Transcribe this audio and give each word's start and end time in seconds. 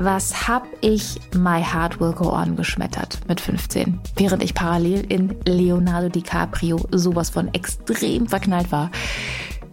was 0.00 0.46
hab 0.46 0.66
ich 0.80 1.20
My 1.34 1.62
Heart 1.62 2.00
Will 2.00 2.12
Go 2.12 2.32
On 2.32 2.54
geschmettert 2.54 3.18
mit 3.26 3.40
15, 3.40 3.98
während 4.16 4.42
ich 4.44 4.54
parallel 4.54 5.04
in 5.12 5.36
Leonardo 5.44 6.08
DiCaprio 6.08 6.86
sowas 6.92 7.30
von 7.30 7.52
extrem 7.52 8.28
verknallt 8.28 8.70
war. 8.70 8.90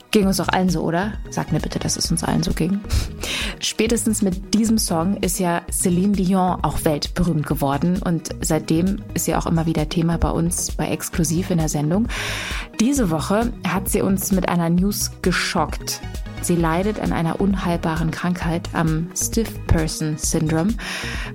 Ging 0.09 0.25
uns 0.25 0.37
doch 0.37 0.47
allen 0.47 0.69
so, 0.69 0.81
oder? 0.81 1.13
Sag 1.29 1.51
mir 1.51 1.59
bitte, 1.59 1.77
dass 1.77 1.97
es 1.97 2.09
uns 2.09 2.23
allen 2.23 2.41
so 2.41 2.53
ging. 2.53 2.79
Spätestens 3.59 4.21
mit 4.21 4.53
diesem 4.53 4.77
Song 4.77 5.17
ist 5.17 5.39
ja 5.39 5.61
Celine 5.71 6.13
Dion 6.13 6.63
auch 6.63 6.85
weltberühmt 6.85 7.45
geworden 7.45 8.01
und 8.03 8.29
seitdem 8.41 9.03
ist 9.13 9.25
sie 9.25 9.35
auch 9.35 9.45
immer 9.45 9.65
wieder 9.65 9.89
Thema 9.89 10.17
bei 10.17 10.31
uns 10.31 10.71
bei 10.71 10.87
Exklusiv 10.87 11.51
in 11.51 11.59
der 11.59 11.69
Sendung. 11.69 12.07
Diese 12.79 13.11
Woche 13.11 13.53
hat 13.67 13.89
sie 13.89 14.01
uns 14.01 14.31
mit 14.31 14.49
einer 14.49 14.69
News 14.69 15.11
geschockt. 15.21 16.01
Sie 16.45 16.55
leidet 16.55 16.99
an 16.99 17.11
einer 17.11 17.41
unheilbaren 17.41 18.11
Krankheit 18.11 18.69
am 18.73 19.07
Stiff 19.15 19.49
Person 19.65 20.19
Syndrome. 20.19 20.75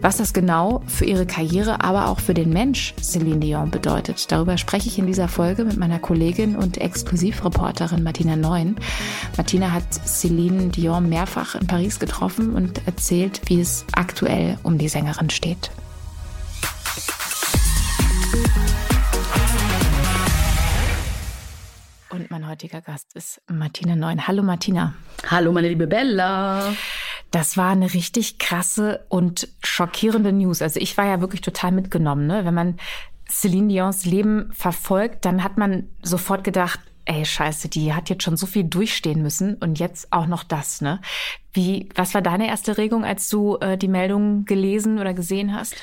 Was 0.00 0.18
das 0.18 0.32
genau 0.32 0.84
für 0.86 1.04
ihre 1.04 1.26
Karriere, 1.26 1.82
aber 1.82 2.06
auch 2.06 2.20
für 2.20 2.32
den 2.32 2.50
Mensch 2.50 2.94
Celine 3.02 3.40
Dion 3.40 3.72
bedeutet, 3.72 4.30
darüber 4.30 4.56
spreche 4.56 4.86
ich 4.86 5.00
in 5.00 5.08
dieser 5.08 5.26
Folge 5.26 5.64
mit 5.64 5.78
meiner 5.78 5.98
Kollegin 5.98 6.54
und 6.54 6.78
Exklusivreporterin 6.78 8.04
Martina 8.04 8.36
Neun. 8.36 8.76
Martina 9.36 9.72
hat 9.72 9.92
Celine 9.92 10.68
Dion 10.68 11.08
mehrfach 11.08 11.56
in 11.56 11.66
Paris 11.66 11.98
getroffen 11.98 12.54
und 12.54 12.86
erzählt, 12.86 13.40
wie 13.46 13.60
es 13.60 13.86
aktuell 13.90 14.58
um 14.62 14.78
die 14.78 14.88
Sängerin 14.88 15.30
steht. 15.30 15.72
Und 22.30 22.42
mein 22.42 22.48
heutiger 22.48 22.80
Gast 22.80 23.14
ist 23.16 23.42
Martina 23.50 23.96
Neun. 23.96 24.28
Hallo 24.28 24.42
Martina. 24.42 24.94
Hallo 25.28 25.52
meine 25.52 25.68
liebe 25.68 25.86
Bella. 25.86 26.74
Das 27.32 27.56
war 27.56 27.70
eine 27.70 27.92
richtig 27.92 28.38
krasse 28.38 29.04
und 29.08 29.48
schockierende 29.64 30.32
News. 30.32 30.62
Also 30.62 30.78
ich 30.78 30.96
war 30.96 31.06
ja 31.06 31.20
wirklich 31.20 31.40
total 31.40 31.72
mitgenommen. 31.72 32.26
Ne? 32.26 32.44
Wenn 32.44 32.54
man 32.54 32.78
Celine 33.28 33.68
Dions 33.68 34.04
Leben 34.04 34.50
verfolgt, 34.52 35.24
dann 35.24 35.42
hat 35.42 35.58
man 35.58 35.88
sofort 36.02 36.44
gedacht, 36.44 36.78
ey, 37.04 37.24
scheiße, 37.24 37.68
die 37.68 37.94
hat 37.94 38.10
jetzt 38.10 38.22
schon 38.22 38.36
so 38.36 38.46
viel 38.46 38.64
durchstehen 38.64 39.22
müssen 39.22 39.54
und 39.54 39.80
jetzt 39.80 40.12
auch 40.12 40.26
noch 40.26 40.44
das, 40.44 40.80
ne? 40.80 41.00
Wie, 41.52 41.88
was 41.96 42.14
war 42.14 42.22
deine 42.22 42.46
erste 42.46 42.78
Regung, 42.78 43.04
als 43.04 43.28
du 43.28 43.56
äh, 43.56 43.76
die 43.76 43.88
Meldung 43.88 44.44
gelesen 44.44 45.00
oder 45.00 45.14
gesehen 45.14 45.52
hast? 45.52 45.74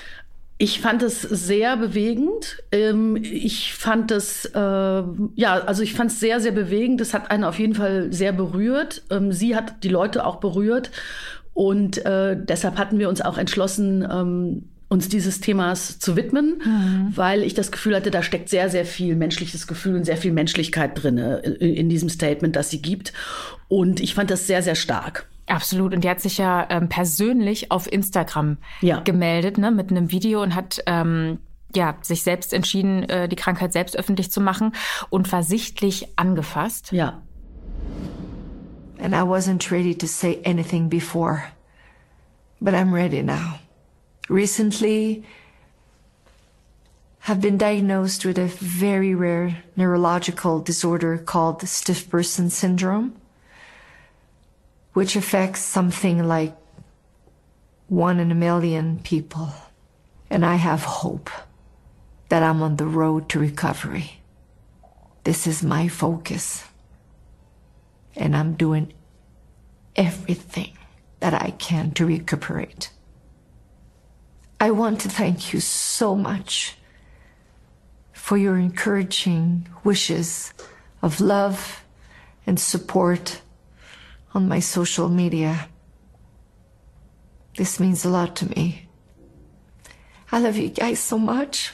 Ich 0.59 0.81
fand 0.81 1.03
es 1.03 1.22
sehr 1.22 1.77
bewegend. 1.77 2.63
Ähm, 2.72 3.16
ich 3.16 3.73
fand 3.73 4.09
es, 4.11 4.45
äh, 4.45 4.59
ja, 4.59 5.59
also 5.66 5.83
ich 5.83 5.94
fand 5.94 6.11
es 6.11 6.19
sehr, 6.19 6.39
sehr 6.39 6.52
bewegend. 6.52 7.00
Es 7.00 7.13
hat 7.13 7.30
einen 7.30 7.44
auf 7.44 7.59
jeden 7.59 7.75
Fall 7.75 8.11
sehr 8.11 8.31
berührt. 8.31 9.03
Ähm, 9.11 9.31
sie 9.31 9.55
hat 9.55 9.83
die 9.83 9.89
Leute 9.89 10.25
auch 10.25 10.38
berührt. 10.38 10.89
Und 11.53 12.03
äh, 12.05 12.35
deshalb 12.39 12.78
hatten 12.78 12.97
wir 12.97 13.09
uns 13.09 13.22
auch 13.22 13.38
entschlossen, 13.38 14.08
ähm, 14.09 14.69
uns 14.89 15.09
dieses 15.09 15.41
Themas 15.41 16.00
zu 16.00 16.16
widmen, 16.16 16.61
mhm. 16.63 17.11
weil 17.16 17.44
ich 17.44 17.53
das 17.53 17.72
Gefühl 17.72 17.95
hatte, 17.95 18.09
da 18.09 18.23
steckt 18.23 18.50
sehr, 18.50 18.69
sehr 18.69 18.85
viel 18.85 19.16
menschliches 19.16 19.67
Gefühl 19.67 19.95
und 19.95 20.05
sehr 20.05 20.17
viel 20.17 20.31
Menschlichkeit 20.31 20.91
drin 21.02 21.17
in 21.17 21.89
diesem 21.89 22.09
Statement, 22.09 22.55
das 22.55 22.69
sie 22.69 22.81
gibt. 22.81 23.11
Und 23.67 24.00
ich 24.00 24.13
fand 24.13 24.31
das 24.31 24.47
sehr, 24.47 24.63
sehr 24.63 24.75
stark. 24.75 25.28
Absolut. 25.48 25.94
Und 25.94 26.03
die 26.03 26.09
hat 26.09 26.20
sich 26.20 26.38
ja 26.38 26.67
ähm, 26.70 26.90
persönlich 26.90 27.72
auf 27.72 27.92
Instagram 27.92 28.58
ja. 28.81 29.00
gemeldet, 29.00 29.58
ne, 29.58 29.72
mit 29.72 29.90
einem 29.90 30.12
Video 30.12 30.44
und 30.44 30.53
hat 30.53 30.84
ähm, 30.86 31.40
ja 31.73 31.95
sich 32.02 32.23
selbst 32.23 32.53
entschieden, 32.53 33.03
äh, 33.03 33.30
die 33.30 33.38
Krankheit 33.38 33.72
selbst 33.72 33.98
öffentlich 33.98 34.30
zu 34.30 34.42
machen 34.42 34.73
und 35.09 35.31
war 35.31 35.44
sichtlich 35.44 36.18
angefasst. 36.18 36.92
Ja. 36.92 37.22
And 39.00 39.14
I 39.14 39.20
wasn't 39.20 39.72
ready 39.72 39.95
to 39.95 40.08
say 40.08 40.40
anything 40.45 40.90
before, 40.90 41.44
but 42.59 42.73
I'm 42.73 42.94
ready 42.94 43.22
now. 43.22 43.59
Recently, 44.28 45.23
have 47.20 47.40
been 47.40 47.57
diagnosed 47.57 48.25
with 48.25 48.38
a 48.38 48.47
very 48.59 49.13
rare 49.13 49.63
neurological 49.75 50.59
disorder 50.59 51.18
called 51.18 51.62
stiff 51.68 52.09
person 52.09 52.50
syndrome. 52.50 53.13
Which 54.97 55.16
affects 55.16 55.59
something 55.59 56.28
like 56.28 56.58
one 57.88 58.19
in 58.19 58.31
a 58.31 58.41
million 58.47 58.97
people. 59.03 59.53
And 60.28 60.44
I 60.44 60.56
have 60.56 60.81
hope 60.81 61.30
that 62.30 62.41
I'm 62.41 62.63
on 62.63 62.78
the 62.78 62.88
road 62.88 63.30
to 63.30 63.38
recovery. 63.38 64.22
This 65.24 65.46
is 65.46 65.62
my 65.62 65.88
focus. 65.88 66.63
And 68.16 68.36
I'm 68.36 68.56
doing 68.56 68.91
everything 69.96 70.75
that 71.19 71.36
I 71.36 71.52
can 71.52 71.91
to 71.91 72.07
recuperate. 72.07 72.90
I 74.59 74.72
want 74.72 75.02
to 75.02 75.09
thank 75.09 75.53
you 75.53 75.59
so 75.59 76.16
much 76.16 76.75
for 78.13 78.36
your 78.36 78.57
encouraging 78.57 79.68
wishes 79.84 80.56
of 81.03 81.22
love 81.22 81.84
and 82.47 82.59
support 82.59 83.41
on 84.33 84.47
my 84.47 84.59
social 84.59 85.09
media. 85.09 85.69
This 87.57 87.79
means 87.79 88.05
a 88.05 88.09
lot 88.09 88.35
to 88.38 88.49
me. 88.49 88.88
I 90.31 90.39
love 90.39 90.57
you 90.57 90.69
guys 90.69 90.99
so 90.99 91.17
much. 91.17 91.73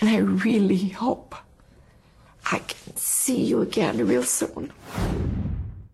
And 0.00 0.10
I 0.10 0.18
really 0.18 0.88
hope 0.88 1.34
I 2.52 2.58
can 2.58 2.96
see 2.96 3.44
you 3.44 3.60
again 3.62 4.06
real 4.06 4.22
soon. 4.22 4.72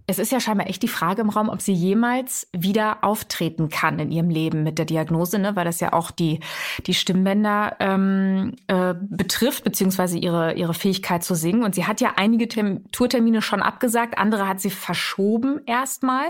Es 0.06 0.18
ist 0.18 0.32
ja 0.32 0.40
scheinbar 0.40 0.68
echt 0.68 0.82
die 0.82 0.88
Frage 0.88 1.22
im 1.22 1.28
Raum, 1.28 1.48
ob 1.48 1.62
sie 1.62 1.72
jemals 1.72 2.48
wieder 2.52 3.04
auftreten 3.04 3.68
kann 3.68 3.98
in 3.98 4.10
ihrem 4.10 4.30
Leben 4.30 4.62
mit 4.62 4.78
der 4.78 4.84
Diagnose, 4.84 5.38
ne? 5.38 5.54
weil 5.54 5.64
das 5.64 5.80
ja 5.80 5.92
auch 5.92 6.10
die, 6.10 6.40
die 6.86 6.94
Stimmbänder 6.94 7.76
ähm, 7.78 8.54
äh, 8.66 8.94
betrifft, 9.00 9.64
beziehungsweise 9.64 10.18
ihre, 10.18 10.54
ihre 10.54 10.74
Fähigkeit 10.74 11.22
zu 11.22 11.34
singen. 11.34 11.62
Und 11.62 11.74
sie 11.74 11.86
hat 11.86 12.00
ja 12.00 12.14
einige 12.16 12.48
Tem 12.48 12.90
Tourtermine 12.90 13.42
schon 13.42 13.62
abgesagt, 13.62 14.18
andere 14.18 14.48
hat 14.48 14.60
sie 14.60 14.70
verschoben 14.70 15.60
erstmal. 15.66 16.26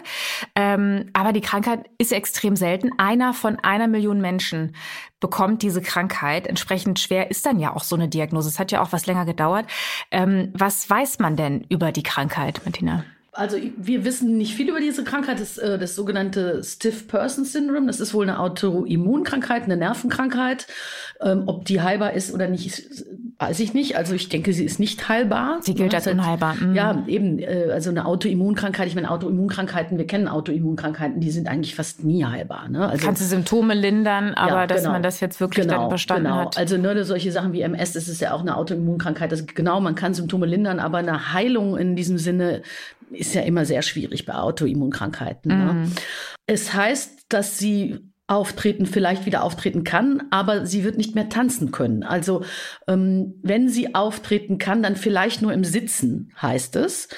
Ähm, 0.54 1.10
aber 1.14 1.32
die 1.32 1.40
Krankheit 1.40 1.88
ist 1.98 2.12
extrem 2.12 2.56
selten. 2.56 2.90
Einer 2.98 3.32
von 3.32 3.58
einer 3.58 3.88
Million 3.88 4.20
Menschen 4.20 4.74
bekommt 5.20 5.62
diese 5.62 5.80
Krankheit. 5.80 6.46
Entsprechend 6.46 6.98
schwer 6.98 7.30
ist 7.30 7.46
dann 7.46 7.58
ja 7.58 7.74
auch 7.74 7.84
so 7.84 7.96
eine 7.96 8.08
Diagnose. 8.08 8.48
Es 8.48 8.58
hat 8.58 8.72
ja 8.72 8.82
auch 8.82 8.92
was 8.92 9.06
länger 9.06 9.24
gedauert. 9.24 9.66
Ähm, 10.10 10.52
was 10.52 10.90
weiß 10.90 11.20
man 11.20 11.36
denn 11.36 11.64
über 11.70 11.92
die 11.92 12.02
Krankheit, 12.02 12.60
Martina? 12.64 13.04
Also 13.34 13.56
wir 13.78 14.04
wissen 14.04 14.36
nicht 14.36 14.54
viel 14.54 14.68
über 14.68 14.80
diese 14.80 15.04
Krankheit, 15.04 15.40
das, 15.40 15.56
äh, 15.56 15.78
das 15.78 15.94
sogenannte 15.94 16.62
Stiff 16.62 17.08
Person 17.08 17.46
Syndrome. 17.46 17.86
Das 17.86 17.98
ist 17.98 18.12
wohl 18.12 18.28
eine 18.28 18.38
Autoimmunkrankheit, 18.38 19.64
eine 19.64 19.78
Nervenkrankeit. 19.78 20.66
Ähm, 21.20 21.44
ob 21.46 21.64
die 21.64 21.80
heilbar 21.80 22.12
ist 22.12 22.34
oder 22.34 22.48
nicht, 22.48 23.04
weiß 23.42 23.60
ich 23.60 23.74
nicht. 23.74 23.96
Also 23.96 24.14
ich 24.14 24.28
denke, 24.28 24.52
sie 24.52 24.64
ist 24.64 24.78
nicht 24.78 25.08
heilbar. 25.08 25.58
Sie 25.62 25.74
gilt 25.74 25.94
als 25.94 26.06
unheilbar. 26.06 26.54
Mhm. 26.54 26.74
Ja, 26.74 27.02
eben. 27.06 27.38
Äh, 27.38 27.70
also 27.72 27.90
eine 27.90 28.06
Autoimmunkrankheit. 28.06 28.86
Ich 28.86 28.94
meine, 28.94 29.10
Autoimmunkrankheiten, 29.10 29.98
wir 29.98 30.06
kennen 30.06 30.28
Autoimmunkrankheiten, 30.28 31.20
die 31.20 31.30
sind 31.30 31.48
eigentlich 31.48 31.74
fast 31.74 32.04
nie 32.04 32.24
heilbar. 32.24 32.68
Ne? 32.68 32.88
Also, 32.88 33.04
Kannst 33.04 33.20
du 33.20 33.26
Symptome 33.26 33.74
lindern, 33.74 34.34
aber 34.34 34.52
ja, 34.52 34.66
dass 34.66 34.82
genau. 34.82 34.92
man 34.92 35.02
das 35.02 35.20
jetzt 35.20 35.40
wirklich 35.40 35.66
genau, 35.66 35.80
dann 35.80 35.88
verstanden 35.88 36.24
genau. 36.24 36.36
hat. 36.36 36.56
Also 36.56 36.76
nur 36.76 37.02
solche 37.04 37.32
Sachen 37.32 37.52
wie 37.52 37.62
MS, 37.62 37.92
das 37.92 38.08
ist 38.08 38.20
ja 38.20 38.32
auch 38.32 38.40
eine 38.40 38.56
Autoimmunkrankheit. 38.56 39.32
Das, 39.32 39.44
genau, 39.46 39.80
man 39.80 39.94
kann 39.94 40.14
Symptome 40.14 40.46
lindern, 40.46 40.78
aber 40.78 40.98
eine 40.98 41.32
Heilung 41.32 41.76
in 41.76 41.96
diesem 41.96 42.18
Sinne 42.18 42.62
ist 43.10 43.34
ja 43.34 43.42
immer 43.42 43.64
sehr 43.64 43.82
schwierig 43.82 44.24
bei 44.24 44.34
Autoimmunkrankheiten. 44.34 45.48
Ne? 45.48 45.72
Mhm. 45.72 45.82
Ne? 45.82 45.88
Es 46.46 46.72
heißt, 46.72 47.26
dass 47.28 47.58
sie 47.58 48.11
auftreten, 48.32 48.86
vielleicht 48.86 49.26
wieder 49.26 49.44
auftreten 49.44 49.84
kann, 49.84 50.22
aber 50.30 50.64
sie 50.64 50.84
wird 50.84 50.96
nicht 50.96 51.14
mehr 51.14 51.28
tanzen 51.28 51.70
können. 51.70 52.02
Also 52.02 52.42
ähm, 52.88 53.34
wenn 53.42 53.68
sie 53.68 53.94
auftreten 53.94 54.58
kann, 54.58 54.82
dann 54.82 54.96
vielleicht 54.96 55.42
nur 55.42 55.52
im 55.52 55.64
Sitzen, 55.64 56.32
heißt 56.40 56.76
es. 56.76 57.08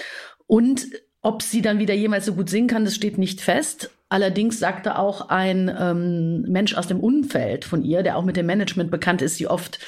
Und 0.47 0.87
ob 1.23 1.43
sie 1.43 1.63
dann 1.63 1.79
wieder 1.79 1.95
jemals 1.95 2.27
so 2.27 2.35
gut 2.35 2.51
singen 2.51 2.69
kann, 2.69 2.85
das 2.85 2.97
steht 2.97 3.17
nicht 3.17 3.41
fest. 3.41 3.91
Allerdings 4.15 4.61
sagte 4.61 4.97
auch 4.97 5.29
ein 5.29 5.69
ähm, 5.77 6.43
Mensch 6.43 6.77
aus 6.77 6.87
dem 6.87 7.01
Umfeld 7.01 7.65
von 7.65 7.83
ihr, 7.83 8.05
der 8.05 8.17
auch 8.17 8.25
mit 8.25 8.37
dem 8.37 8.47
Management 8.47 8.93
bekannt 8.93 9.23
ist, 9.23 9.39
sie 9.39 9.49
oft 9.49 9.81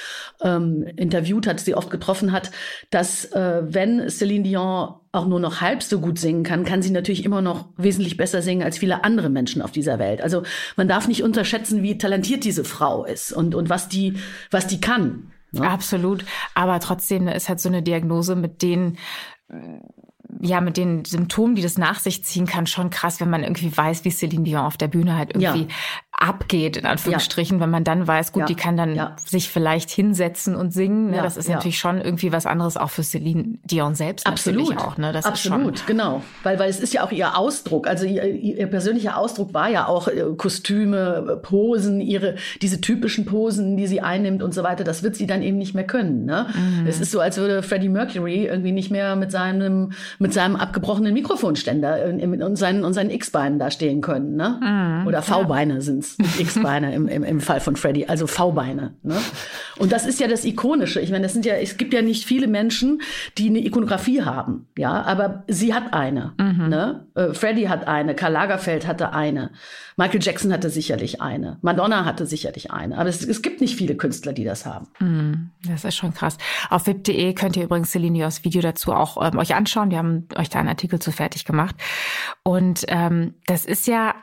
ähm, 0.42 0.82
interviewt 0.96 1.46
hat, 1.46 1.60
sie 1.60 1.76
oft 1.76 1.90
getroffen 1.90 2.32
hat, 2.32 2.50
dass 2.90 3.26
äh, 3.26 3.62
wenn 3.72 4.10
Celine 4.10 4.42
Dion 4.42 4.94
auch 5.12 5.26
nur 5.28 5.38
noch 5.38 5.60
halb 5.60 5.80
so 5.80 6.00
gut 6.00 6.18
singen 6.18 6.42
kann, 6.42 6.64
kann 6.64 6.82
sie 6.82 6.90
natürlich 6.90 7.24
immer 7.24 7.40
noch 7.40 7.66
wesentlich 7.76 8.16
besser 8.16 8.42
singen 8.42 8.64
als 8.64 8.78
viele 8.78 9.04
andere 9.04 9.28
Menschen 9.30 9.62
auf 9.62 9.70
dieser 9.70 10.00
Welt. 10.00 10.20
Also 10.20 10.42
man 10.74 10.88
darf 10.88 11.06
nicht 11.06 11.22
unterschätzen, 11.22 11.84
wie 11.84 11.96
talentiert 11.96 12.42
diese 12.42 12.64
Frau 12.64 13.04
ist 13.04 13.32
und, 13.32 13.54
und 13.54 13.70
was 13.70 13.88
die, 13.88 14.14
was 14.50 14.66
die 14.66 14.80
kann. 14.80 15.30
Ne? 15.52 15.70
Absolut. 15.70 16.24
Aber 16.52 16.80
trotzdem 16.80 17.28
ist 17.28 17.48
halt 17.48 17.60
so 17.60 17.68
eine 17.68 17.84
Diagnose, 17.84 18.34
mit 18.34 18.60
denen 18.62 18.98
ja, 20.46 20.60
mit 20.60 20.76
den 20.76 21.04
Symptomen, 21.04 21.54
die 21.54 21.62
das 21.62 21.78
nach 21.78 21.98
sich 21.98 22.24
ziehen 22.24 22.46
kann, 22.46 22.66
schon 22.66 22.90
krass, 22.90 23.20
wenn 23.20 23.30
man 23.30 23.42
irgendwie 23.42 23.76
weiß, 23.76 24.04
wie 24.04 24.10
Celine 24.10 24.44
Dion 24.44 24.62
auf 24.62 24.76
der 24.76 24.88
Bühne 24.88 25.16
halt 25.16 25.34
irgendwie. 25.34 25.66
Abgeht, 26.18 26.78
in 26.78 26.86
Anführungsstrichen, 26.86 27.58
ja. 27.58 27.62
wenn 27.62 27.70
man 27.70 27.84
dann 27.84 28.06
weiß, 28.06 28.32
gut, 28.32 28.40
ja. 28.40 28.46
die 28.46 28.54
kann 28.54 28.76
dann 28.76 28.94
ja. 28.94 29.16
sich 29.24 29.50
vielleicht 29.50 29.90
hinsetzen 29.90 30.56
und 30.56 30.72
singen. 30.72 31.10
Ne? 31.10 31.20
das 31.22 31.36
ist 31.36 31.48
natürlich 31.48 31.78
schon 31.78 32.00
irgendwie 32.00 32.32
was 32.32 32.46
anderes 32.46 32.76
auch 32.76 32.90
für 32.90 33.02
Celine 33.02 33.58
Dion 33.64 33.94
selbst 33.94 34.26
Absolut. 34.26 34.60
natürlich 34.60 34.80
auch. 34.80 34.96
Ne? 34.96 35.12
Das 35.12 35.26
Absolut, 35.26 35.86
genau. 35.86 36.22
Weil, 36.42 36.58
weil 36.58 36.70
es 36.70 36.80
ist 36.80 36.94
ja 36.94 37.04
auch 37.04 37.12
ihr 37.12 37.36
Ausdruck. 37.36 37.86
Also 37.86 38.06
ihr, 38.06 38.24
ihr 38.24 38.66
persönlicher 38.66 39.18
Ausdruck 39.18 39.52
war 39.52 39.68
ja 39.68 39.86
auch 39.88 40.08
äh, 40.08 40.24
Kostüme, 40.36 41.38
Posen, 41.42 42.00
ihre, 42.00 42.36
diese 42.62 42.80
typischen 42.80 43.26
Posen, 43.26 43.76
die 43.76 43.86
sie 43.86 44.00
einnimmt 44.00 44.42
und 44.42 44.54
so 44.54 44.62
weiter. 44.62 44.84
Das 44.84 45.02
wird 45.02 45.16
sie 45.16 45.26
dann 45.26 45.42
eben 45.42 45.58
nicht 45.58 45.74
mehr 45.74 45.86
können. 45.86 46.24
Ne? 46.24 46.46
Mhm. 46.54 46.86
Es 46.86 46.98
ist 46.98 47.10
so, 47.10 47.20
als 47.20 47.36
würde 47.36 47.62
Freddie 47.62 47.90
Mercury 47.90 48.46
irgendwie 48.46 48.72
nicht 48.72 48.90
mehr 48.90 49.16
mit 49.16 49.30
seinem, 49.30 49.92
mit 50.18 50.32
seinem 50.32 50.56
abgebrochenen 50.56 51.12
Mikrofonständer 51.12 52.06
und 52.06 52.56
seinen, 52.56 52.84
und 52.84 52.94
seinen 52.94 53.10
X-Beinen 53.10 53.58
da 53.58 53.70
stehen 53.70 54.00
können. 54.00 54.36
Ne? 54.36 54.60
Mhm. 54.62 55.06
Oder 55.06 55.20
V-Beine 55.20 55.82
sind 55.82 56.05
es, 56.18 56.40
X-Beine 56.40 56.94
im, 56.94 57.08
im, 57.08 57.24
im 57.24 57.40
Fall 57.40 57.60
von 57.60 57.76
Freddy, 57.76 58.06
also 58.06 58.26
V-Beine. 58.26 58.94
Ne? 59.02 59.18
Und 59.78 59.92
das 59.92 60.06
ist 60.06 60.20
ja 60.20 60.28
das 60.28 60.44
Ikonische. 60.44 61.00
Ich 61.00 61.10
meine, 61.10 61.24
das 61.24 61.32
sind 61.32 61.44
ja, 61.44 61.54
es 61.54 61.76
gibt 61.76 61.92
ja 61.92 62.02
nicht 62.02 62.24
viele 62.24 62.46
Menschen, 62.46 63.02
die 63.38 63.48
eine 63.48 63.58
Ikonografie 63.58 64.22
haben, 64.22 64.68
ja, 64.76 65.02
aber 65.02 65.44
sie 65.48 65.74
hat 65.74 65.92
eine. 65.92 66.34
Mhm. 66.38 66.68
Ne? 66.68 67.06
Äh, 67.14 67.34
Freddy 67.34 67.64
hat 67.64 67.86
eine, 67.86 68.14
Karl 68.14 68.32
Lagerfeld 68.32 68.86
hatte 68.86 69.12
eine, 69.12 69.50
Michael 69.96 70.22
Jackson 70.22 70.52
hatte 70.52 70.70
sicherlich 70.70 71.20
eine, 71.20 71.58
Madonna 71.62 72.04
hatte 72.04 72.26
sicherlich 72.26 72.70
eine. 72.70 72.98
Aber 72.98 73.08
es, 73.08 73.22
es 73.26 73.42
gibt 73.42 73.60
nicht 73.60 73.76
viele 73.76 73.96
Künstler, 73.96 74.32
die 74.32 74.44
das 74.44 74.66
haben. 74.66 74.88
Mhm. 75.00 75.50
Das 75.66 75.84
ist 75.84 75.96
schon 75.96 76.12
krass. 76.12 76.36
Auf 76.70 76.86
wip.de 76.86 77.34
könnt 77.34 77.56
ihr 77.56 77.64
übrigens 77.64 77.90
Celinios 77.90 78.44
Video 78.44 78.62
dazu 78.62 78.92
auch 78.92 79.16
ähm, 79.26 79.38
euch 79.38 79.54
anschauen. 79.54 79.90
Wir 79.90 79.98
haben 79.98 80.28
euch 80.36 80.50
da 80.50 80.58
einen 80.58 80.68
Artikel 80.68 80.98
zu 80.98 81.12
fertig 81.12 81.44
gemacht. 81.44 81.76
Und 82.42 82.84
ähm, 82.88 83.34
das 83.46 83.64
ist 83.64 83.86
ja 83.86 84.14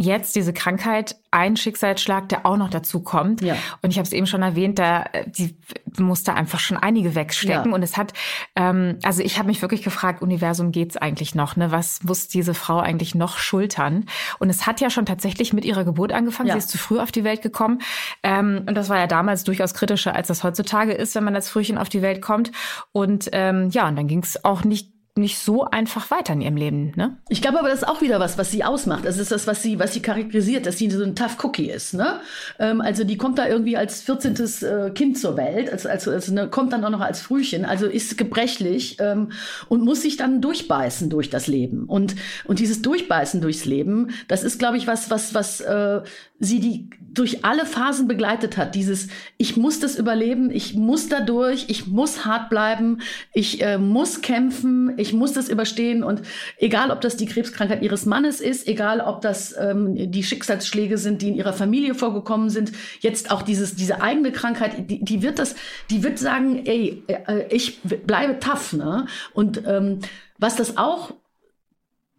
jetzt 0.00 0.34
diese 0.34 0.52
Krankheit 0.52 1.16
ein 1.30 1.56
Schicksalsschlag, 1.56 2.28
der 2.28 2.46
auch 2.46 2.56
noch 2.56 2.70
dazu 2.70 3.00
kommt. 3.00 3.42
Ja. 3.42 3.56
Und 3.82 3.90
ich 3.90 3.98
habe 3.98 4.06
es 4.06 4.12
eben 4.12 4.26
schon 4.26 4.42
erwähnt, 4.42 4.78
da 4.78 5.04
die 5.26 5.56
musste 5.98 6.34
einfach 6.34 6.58
schon 6.58 6.76
einige 6.76 7.14
wegstecken. 7.14 7.70
Ja. 7.70 7.74
Und 7.74 7.82
es 7.82 7.96
hat, 7.96 8.12
ähm, 8.56 8.98
also 9.02 9.22
ich 9.22 9.38
habe 9.38 9.48
mich 9.48 9.62
wirklich 9.62 9.82
gefragt, 9.82 10.22
Universum 10.22 10.72
geht's 10.72 10.96
eigentlich 10.96 11.34
noch? 11.34 11.56
Ne? 11.56 11.70
Was 11.70 12.02
muss 12.02 12.28
diese 12.28 12.54
Frau 12.54 12.78
eigentlich 12.78 13.14
noch 13.14 13.38
schultern? 13.38 14.06
Und 14.38 14.50
es 14.50 14.66
hat 14.66 14.80
ja 14.80 14.90
schon 14.90 15.06
tatsächlich 15.06 15.52
mit 15.52 15.64
ihrer 15.64 15.84
Geburt 15.84 16.12
angefangen. 16.12 16.48
Ja. 16.48 16.54
Sie 16.54 16.60
ist 16.60 16.70
zu 16.70 16.78
früh 16.78 16.98
auf 16.98 17.12
die 17.12 17.24
Welt 17.24 17.42
gekommen. 17.42 17.80
Ähm, 18.22 18.64
und 18.66 18.74
das 18.74 18.88
war 18.88 18.98
ja 18.98 19.06
damals 19.06 19.44
durchaus 19.44 19.74
kritischer, 19.74 20.14
als 20.14 20.28
das 20.28 20.42
heutzutage 20.42 20.92
ist, 20.92 21.14
wenn 21.14 21.24
man 21.24 21.34
als 21.34 21.48
Frühchen 21.48 21.78
auf 21.78 21.88
die 21.88 22.02
Welt 22.02 22.22
kommt. 22.22 22.52
Und 22.92 23.28
ähm, 23.32 23.68
ja, 23.70 23.88
und 23.88 23.96
dann 23.96 24.08
ging 24.08 24.22
es 24.22 24.44
auch 24.44 24.64
nicht 24.64 24.99
nicht 25.16 25.38
so 25.38 25.64
einfach 25.64 26.10
weiter 26.10 26.34
in 26.34 26.40
ihrem 26.40 26.56
Leben. 26.56 26.92
Ne? 26.96 27.18
Ich 27.28 27.42
glaube 27.42 27.58
aber, 27.58 27.68
das 27.68 27.82
ist 27.82 27.88
auch 27.88 28.00
wieder 28.00 28.20
was, 28.20 28.38
was 28.38 28.50
sie 28.50 28.62
ausmacht. 28.62 29.04
Das 29.04 29.18
ist 29.18 29.32
das, 29.32 29.46
was 29.46 29.62
sie, 29.62 29.78
was 29.78 29.92
sie 29.92 30.00
charakterisiert, 30.00 30.66
dass 30.66 30.78
sie 30.78 30.90
so 30.90 31.02
ein 31.02 31.16
Tough 31.16 31.36
Cookie 31.42 31.68
ist. 31.68 31.94
Ne? 31.94 32.20
Ähm, 32.58 32.80
also 32.80 33.02
die 33.02 33.16
kommt 33.16 33.38
da 33.38 33.48
irgendwie 33.48 33.76
als 33.76 34.02
14. 34.02 34.34
Äh, 34.36 34.90
Kind 34.90 35.18
zur 35.18 35.36
Welt, 35.36 35.70
als, 35.70 35.84
als, 35.84 36.06
als 36.06 36.30
ne, 36.30 36.48
kommt 36.48 36.72
dann 36.72 36.84
auch 36.84 36.90
noch 36.90 37.00
als 37.00 37.20
Frühchen, 37.20 37.64
also 37.64 37.86
ist 37.86 38.18
gebrechlich 38.18 38.98
ähm, 39.00 39.32
und 39.68 39.84
muss 39.84 40.02
sich 40.02 40.16
dann 40.16 40.40
durchbeißen 40.40 41.10
durch 41.10 41.28
das 41.28 41.48
Leben. 41.48 41.84
Und, 41.84 42.14
und 42.44 42.60
dieses 42.60 42.80
Durchbeißen 42.82 43.40
durchs 43.40 43.64
Leben, 43.64 44.10
das 44.28 44.44
ist, 44.44 44.58
glaube 44.58 44.76
ich, 44.76 44.86
was, 44.86 45.10
was, 45.10 45.34
was 45.34 45.60
äh, 45.60 46.02
sie 46.38 46.60
die 46.60 46.90
durch 47.12 47.44
alle 47.44 47.66
Phasen 47.66 48.08
begleitet 48.08 48.56
hat. 48.56 48.74
Dieses, 48.74 49.08
ich 49.36 49.56
muss 49.56 49.80
das 49.80 49.96
überleben, 49.96 50.50
ich 50.50 50.74
muss 50.74 51.08
da 51.08 51.20
durch, 51.20 51.66
ich 51.68 51.86
muss 51.86 52.24
hart 52.24 52.48
bleiben, 52.48 53.00
ich 53.34 53.62
äh, 53.62 53.78
muss 53.78 54.22
kämpfen, 54.22 54.94
ich 55.00 55.12
muss 55.12 55.32
das 55.32 55.48
überstehen 55.48 56.02
und 56.02 56.22
egal, 56.58 56.90
ob 56.90 57.00
das 57.00 57.16
die 57.16 57.26
Krebskrankheit 57.26 57.82
ihres 57.82 58.06
Mannes 58.06 58.40
ist, 58.40 58.68
egal, 58.68 59.00
ob 59.00 59.20
das 59.20 59.54
ähm, 59.58 60.10
die 60.10 60.22
Schicksalsschläge 60.22 60.98
sind, 60.98 61.22
die 61.22 61.28
in 61.28 61.34
ihrer 61.34 61.52
Familie 61.52 61.94
vorgekommen 61.94 62.50
sind, 62.50 62.72
jetzt 63.00 63.30
auch 63.30 63.42
dieses, 63.42 63.74
diese 63.74 64.02
eigene 64.02 64.32
Krankheit, 64.32 64.90
die, 64.90 65.04
die 65.04 65.22
wird 65.22 65.38
das, 65.38 65.54
die 65.90 66.02
wird 66.02 66.18
sagen, 66.18 66.64
ey, 66.66 67.02
äh, 67.06 67.46
ich 67.50 67.80
bleibe 67.82 68.38
tough, 68.38 68.72
ne? 68.72 69.06
Und 69.32 69.62
ähm, 69.66 70.00
was 70.38 70.56
das 70.56 70.76
auch 70.76 71.12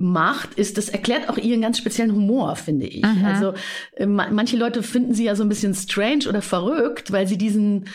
macht, 0.01 0.55
ist, 0.55 0.77
das 0.77 0.89
erklärt 0.89 1.29
auch 1.29 1.37
ihren 1.37 1.61
ganz 1.61 1.77
speziellen 1.77 2.13
Humor, 2.13 2.55
finde 2.55 2.87
ich. 2.87 3.03
Mhm. 3.03 3.25
Also 3.25 3.53
äh, 3.95 4.05
manche 4.05 4.57
Leute 4.57 4.83
finden 4.83 5.13
sie 5.13 5.25
ja 5.25 5.35
so 5.35 5.43
ein 5.43 5.49
bisschen 5.49 5.75
strange 5.75 6.27
oder 6.27 6.41
verrückt, 6.41 7.11
weil 7.11 7.27
sie 7.27 7.37
diesen 7.37 7.85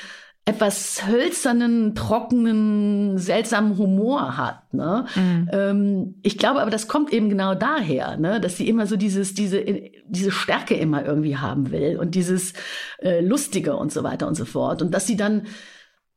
etwas 0.49 1.05
hölzernen, 1.05 1.97
trockenen, 1.97 3.19
seltsamen 3.19 3.77
Humor 3.79 4.37
hat. 4.37 4.73
Ne? 4.73 5.05
Mhm. 5.17 5.51
Ähm, 5.53 6.15
ich 6.23 6.39
glaube 6.39 6.63
aber, 6.63 6.71
das 6.71 6.87
kommt 6.87 7.13
eben 7.13 7.29
genau 7.29 7.57
daher, 7.57 8.17
ne? 8.17 8.41
dass 8.41 8.57
sie 8.57 8.69
immer 8.69 8.87
so 8.87 8.97
dieses, 8.97 9.35
diese, 9.35 9.65
diese 10.07 10.31
Stärke 10.31 10.77
immer 10.77 11.05
irgendwie 11.05 11.37
haben 11.37 11.73
will 11.73 11.99
und 11.99 12.15
dieses 12.15 12.53
äh, 13.01 13.21
Lustige 13.21 13.77
und 13.77 13.93
so 13.93 14.05
weiter 14.05 14.29
und 14.29 14.37
so 14.37 14.45
fort. 14.45 14.83
Und 14.83 14.95
dass 14.95 15.09
sie 15.09 15.17
dann 15.17 15.43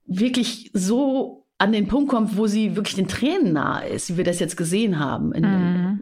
wirklich 0.05 0.69
so 0.75 1.47
an 1.57 1.71
den 1.71 1.87
Punkt 1.87 2.11
kommt, 2.11 2.37
wo 2.37 2.45
sie 2.45 2.75
wirklich 2.75 2.95
den 2.95 3.07
Tränen 3.07 3.51
nahe 3.53 3.89
ist, 3.89 4.11
wie 4.11 4.17
wir 4.17 4.23
das 4.23 4.39
jetzt 4.39 4.57
gesehen 4.57 4.99
haben 4.99 5.33
in, 5.33 5.43
mhm 5.43 5.99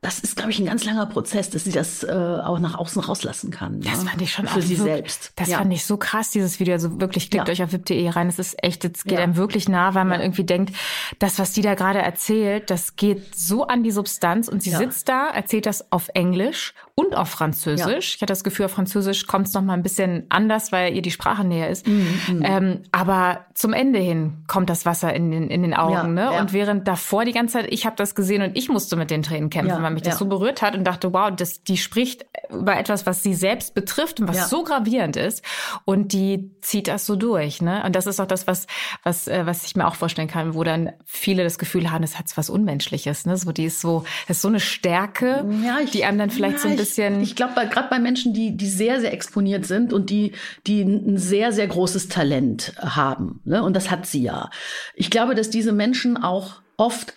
das 0.00 0.20
ist, 0.20 0.36
glaube 0.36 0.52
ich, 0.52 0.60
ein 0.60 0.66
ganz 0.66 0.84
langer 0.84 1.06
Prozess, 1.06 1.50
dass 1.50 1.64
sie 1.64 1.72
das 1.72 2.04
äh, 2.04 2.08
auch 2.12 2.60
nach 2.60 2.76
außen 2.76 3.02
rauslassen 3.02 3.50
kann. 3.50 3.80
Das 3.80 4.04
ne? 4.04 4.10
fand 4.10 4.22
ich 4.22 4.30
schon 4.30 4.46
für 4.46 4.62
sie 4.62 4.78
wirklich, 4.78 4.94
selbst. 4.94 5.32
Das 5.34 5.48
ja. 5.48 5.58
fand 5.58 5.72
ich 5.72 5.84
so 5.84 5.96
krass, 5.96 6.30
dieses 6.30 6.60
Video. 6.60 6.74
Also 6.74 7.00
wirklich, 7.00 7.30
klickt 7.30 7.48
ja. 7.48 7.52
euch 7.52 7.64
auf 7.64 7.72
wip.de 7.72 8.08
rein. 8.08 8.28
Es 8.28 8.38
ist 8.38 8.62
echt, 8.62 8.84
es 8.84 9.02
geht 9.02 9.14
ja. 9.14 9.24
einem 9.24 9.36
wirklich 9.36 9.68
nah, 9.68 9.94
weil 9.94 10.04
man 10.04 10.20
irgendwie 10.20 10.44
denkt, 10.44 10.72
das, 11.18 11.40
was 11.40 11.52
die 11.52 11.62
da 11.62 11.74
gerade 11.74 11.98
erzählt, 11.98 12.70
das 12.70 12.94
geht 12.94 13.34
so 13.34 13.66
an 13.66 13.82
die 13.82 13.90
Substanz 13.90 14.46
und 14.46 14.62
sie 14.62 14.70
sitzt 14.70 15.08
da, 15.08 15.30
erzählt 15.30 15.66
das 15.66 15.90
auf 15.90 16.08
Englisch 16.14 16.74
und 16.94 17.16
auf 17.16 17.28
Französisch. 17.28 18.16
Ich 18.16 18.22
hatte 18.22 18.32
das 18.32 18.44
Gefühl, 18.44 18.66
auf 18.66 18.72
Französisch 18.72 19.26
kommt 19.26 19.48
es 19.48 19.54
noch 19.54 19.62
mal 19.62 19.74
ein 19.74 19.82
bisschen 19.82 20.26
anders, 20.28 20.70
weil 20.70 20.94
ihr 20.94 21.02
die 21.02 21.10
Sprache 21.10 21.44
näher 21.44 21.70
ist. 21.70 21.86
Mhm, 21.86 22.20
mhm. 22.28 22.42
ähm, 22.44 22.82
aber 22.92 23.46
zum 23.54 23.72
Ende 23.72 23.98
hin 23.98 24.44
kommt 24.46 24.70
das 24.70 24.84
Wasser 24.86 25.12
in 25.14 25.30
den, 25.30 25.48
in 25.48 25.62
den 25.62 25.74
Augen. 25.74 26.14
ne? 26.14 26.32
Und 26.32 26.52
während 26.52 26.86
davor 26.86 27.24
die 27.24 27.32
ganze 27.32 27.58
Zeit, 27.58 27.72
ich 27.72 27.86
habe 27.86 27.96
das 27.96 28.14
gesehen 28.14 28.42
und 28.42 28.56
ich 28.56 28.68
musste 28.68 28.96
mit 28.96 29.10
den 29.10 29.22
Tränen 29.22 29.50
kämpfen 29.50 29.87
weil 29.88 29.94
mich 29.94 30.02
das 30.02 30.14
ja. 30.14 30.18
so 30.18 30.26
berührt 30.26 30.60
hat 30.60 30.74
und 30.76 30.84
dachte, 30.84 31.12
wow, 31.12 31.30
das, 31.34 31.62
die 31.62 31.78
spricht 31.78 32.26
über 32.50 32.76
etwas, 32.76 33.06
was 33.06 33.22
sie 33.22 33.34
selbst 33.34 33.74
betrifft 33.74 34.20
und 34.20 34.28
was 34.28 34.36
ja. 34.36 34.46
so 34.46 34.62
gravierend 34.62 35.16
ist 35.16 35.42
und 35.84 36.12
die 36.12 36.50
zieht 36.60 36.88
das 36.88 37.06
so 37.06 37.16
durch. 37.16 37.62
Ne? 37.62 37.82
Und 37.84 37.96
das 37.96 38.06
ist 38.06 38.20
auch 38.20 38.26
das, 38.26 38.46
was, 38.46 38.66
was, 39.02 39.28
äh, 39.28 39.46
was 39.46 39.64
ich 39.64 39.76
mir 39.76 39.86
auch 39.86 39.94
vorstellen 39.94 40.28
kann, 40.28 40.54
wo 40.54 40.62
dann 40.64 40.92
viele 41.04 41.42
das 41.42 41.58
Gefühl 41.58 41.90
haben, 41.90 42.04
es 42.04 42.18
hat 42.18 42.26
was 42.36 42.50
Unmenschliches. 42.50 43.24
Ne? 43.24 43.36
So, 43.36 43.52
die 43.52 43.64
ist 43.64 43.80
so, 43.80 44.04
das 44.26 44.38
ist 44.38 44.42
so 44.42 44.48
eine 44.48 44.60
Stärke, 44.60 45.46
ja, 45.64 45.78
ich, 45.80 45.90
die 45.90 46.04
einem 46.04 46.18
dann 46.18 46.30
vielleicht 46.30 46.60
so 46.60 46.68
ein 46.68 46.76
bisschen. 46.76 47.22
Ich, 47.22 47.30
ich 47.30 47.36
glaube, 47.36 47.54
gerade 47.68 47.88
bei 47.88 47.98
Menschen, 47.98 48.34
die, 48.34 48.56
die 48.56 48.68
sehr, 48.68 49.00
sehr 49.00 49.12
exponiert 49.12 49.64
sind 49.66 49.92
und 49.92 50.10
die, 50.10 50.32
die 50.66 50.82
ein 50.82 51.16
sehr, 51.16 51.52
sehr 51.52 51.66
großes 51.66 52.08
Talent 52.08 52.74
haben. 52.78 53.40
Ne? 53.44 53.62
Und 53.62 53.74
das 53.74 53.90
hat 53.90 54.06
sie 54.06 54.22
ja. 54.22 54.50
Ich 54.94 55.10
glaube, 55.10 55.34
dass 55.34 55.48
diese 55.48 55.72
Menschen 55.72 56.22
auch 56.22 56.60
oft 56.76 57.14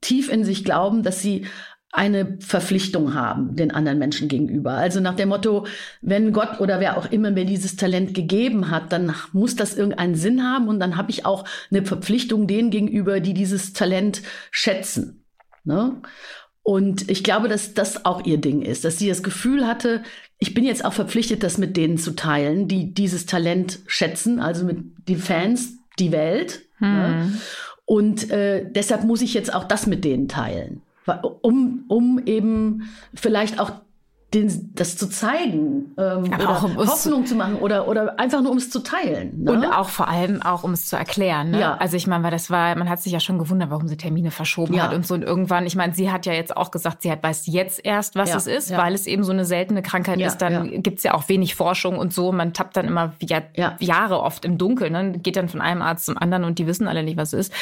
tief 0.00 0.30
in 0.30 0.44
sich 0.44 0.64
glauben, 0.64 1.02
dass 1.02 1.20
sie 1.20 1.46
eine 1.96 2.36
Verpflichtung 2.40 3.14
haben 3.14 3.56
den 3.56 3.70
anderen 3.70 3.98
Menschen 3.98 4.28
gegenüber. 4.28 4.72
Also 4.72 5.00
nach 5.00 5.16
dem 5.16 5.30
Motto, 5.30 5.66
wenn 6.02 6.34
Gott 6.34 6.60
oder 6.60 6.78
wer 6.78 6.98
auch 6.98 7.10
immer 7.10 7.30
mir 7.30 7.46
dieses 7.46 7.76
Talent 7.76 8.12
gegeben 8.12 8.70
hat, 8.70 8.92
dann 8.92 9.14
muss 9.32 9.56
das 9.56 9.78
irgendeinen 9.78 10.14
Sinn 10.14 10.42
haben 10.42 10.68
und 10.68 10.78
dann 10.78 10.98
habe 10.98 11.10
ich 11.10 11.24
auch 11.24 11.46
eine 11.70 11.86
Verpflichtung 11.86 12.46
denen 12.46 12.68
gegenüber, 12.68 13.20
die 13.20 13.32
dieses 13.32 13.72
Talent 13.72 14.20
schätzen. 14.50 15.24
Ne? 15.64 16.02
Und 16.62 17.10
ich 17.10 17.24
glaube, 17.24 17.48
dass 17.48 17.72
das 17.72 18.04
auch 18.04 18.26
ihr 18.26 18.38
Ding 18.38 18.60
ist, 18.60 18.84
dass 18.84 18.98
sie 18.98 19.08
das 19.08 19.22
Gefühl 19.22 19.66
hatte, 19.66 20.02
ich 20.38 20.52
bin 20.52 20.64
jetzt 20.64 20.84
auch 20.84 20.92
verpflichtet, 20.92 21.42
das 21.42 21.56
mit 21.56 21.78
denen 21.78 21.96
zu 21.96 22.14
teilen, 22.14 22.68
die 22.68 22.92
dieses 22.92 23.24
Talent 23.24 23.78
schätzen, 23.86 24.38
also 24.38 24.66
mit 24.66 24.78
den 25.08 25.18
Fans, 25.18 25.78
die 25.98 26.12
Welt. 26.12 26.60
Ne? 26.78 26.88
Hm. 26.88 26.96
Ne? 26.98 27.32
Und 27.86 28.30
äh, 28.30 28.70
deshalb 28.70 29.04
muss 29.04 29.22
ich 29.22 29.32
jetzt 29.32 29.54
auch 29.54 29.64
das 29.64 29.86
mit 29.86 30.04
denen 30.04 30.28
teilen 30.28 30.82
um, 31.42 31.84
um 31.88 32.20
eben 32.24 32.88
vielleicht 33.14 33.60
auch 33.60 33.72
den, 34.34 34.72
das 34.74 34.96
zu 34.96 35.08
zeigen 35.08 35.94
ähm, 35.96 36.24
oder 36.24 36.50
auch 36.50 36.64
um 36.64 36.76
Hoffnung 36.76 37.26
zu 37.26 37.36
machen 37.36 37.56
oder 37.56 37.86
oder 37.86 38.18
einfach 38.18 38.42
nur 38.42 38.50
um 38.50 38.58
es 38.58 38.70
zu 38.70 38.80
teilen 38.80 39.44
ne? 39.44 39.52
und 39.52 39.64
auch 39.66 39.88
vor 39.88 40.08
allem 40.08 40.42
auch 40.42 40.64
um 40.64 40.72
es 40.72 40.86
zu 40.86 40.96
erklären 40.96 41.52
ne? 41.52 41.60
ja. 41.60 41.76
also 41.76 41.96
ich 41.96 42.08
meine 42.08 42.24
weil 42.24 42.32
das 42.32 42.50
war 42.50 42.74
man 42.74 42.90
hat 42.90 43.00
sich 43.00 43.12
ja 43.12 43.20
schon 43.20 43.38
gewundert 43.38 43.70
warum 43.70 43.86
sie 43.86 43.96
Termine 43.96 44.32
verschoben 44.32 44.74
ja. 44.74 44.84
hat 44.84 44.94
und 44.94 45.06
so 45.06 45.14
und 45.14 45.22
irgendwann 45.22 45.64
ich 45.64 45.76
meine 45.76 45.94
sie 45.94 46.10
hat 46.10 46.26
ja 46.26 46.32
jetzt 46.32 46.56
auch 46.56 46.72
gesagt 46.72 47.02
sie 47.02 47.12
hat 47.12 47.22
weiß 47.22 47.46
jetzt 47.46 47.84
erst 47.84 48.16
was 48.16 48.30
ja. 48.30 48.36
es 48.36 48.48
ist 48.48 48.76
weil 48.76 48.94
es 48.94 49.06
eben 49.06 49.22
so 49.22 49.30
eine 49.30 49.44
seltene 49.44 49.80
Krankheit 49.80 50.18
ist 50.18 50.38
dann 50.38 50.72
ja. 50.72 50.80
gibt's 50.80 51.04
ja 51.04 51.14
auch 51.14 51.28
wenig 51.28 51.54
Forschung 51.54 51.96
und 51.96 52.12
so 52.12 52.32
man 52.32 52.52
tappt 52.52 52.76
dann 52.76 52.88
immer 52.88 53.12
Jahr, 53.20 53.44
Jahre 53.78 54.20
oft 54.20 54.44
im 54.44 54.58
Dunkeln 54.58 54.92
ne? 54.92 55.18
geht 55.20 55.36
dann 55.36 55.48
von 55.48 55.60
einem 55.60 55.82
Arzt 55.82 56.06
zum 56.06 56.18
anderen 56.18 56.42
und 56.42 56.58
die 56.58 56.66
wissen 56.66 56.88
alle 56.88 57.04
nicht 57.04 57.16
was 57.16 57.32
es 57.32 57.46
ist 57.46 57.52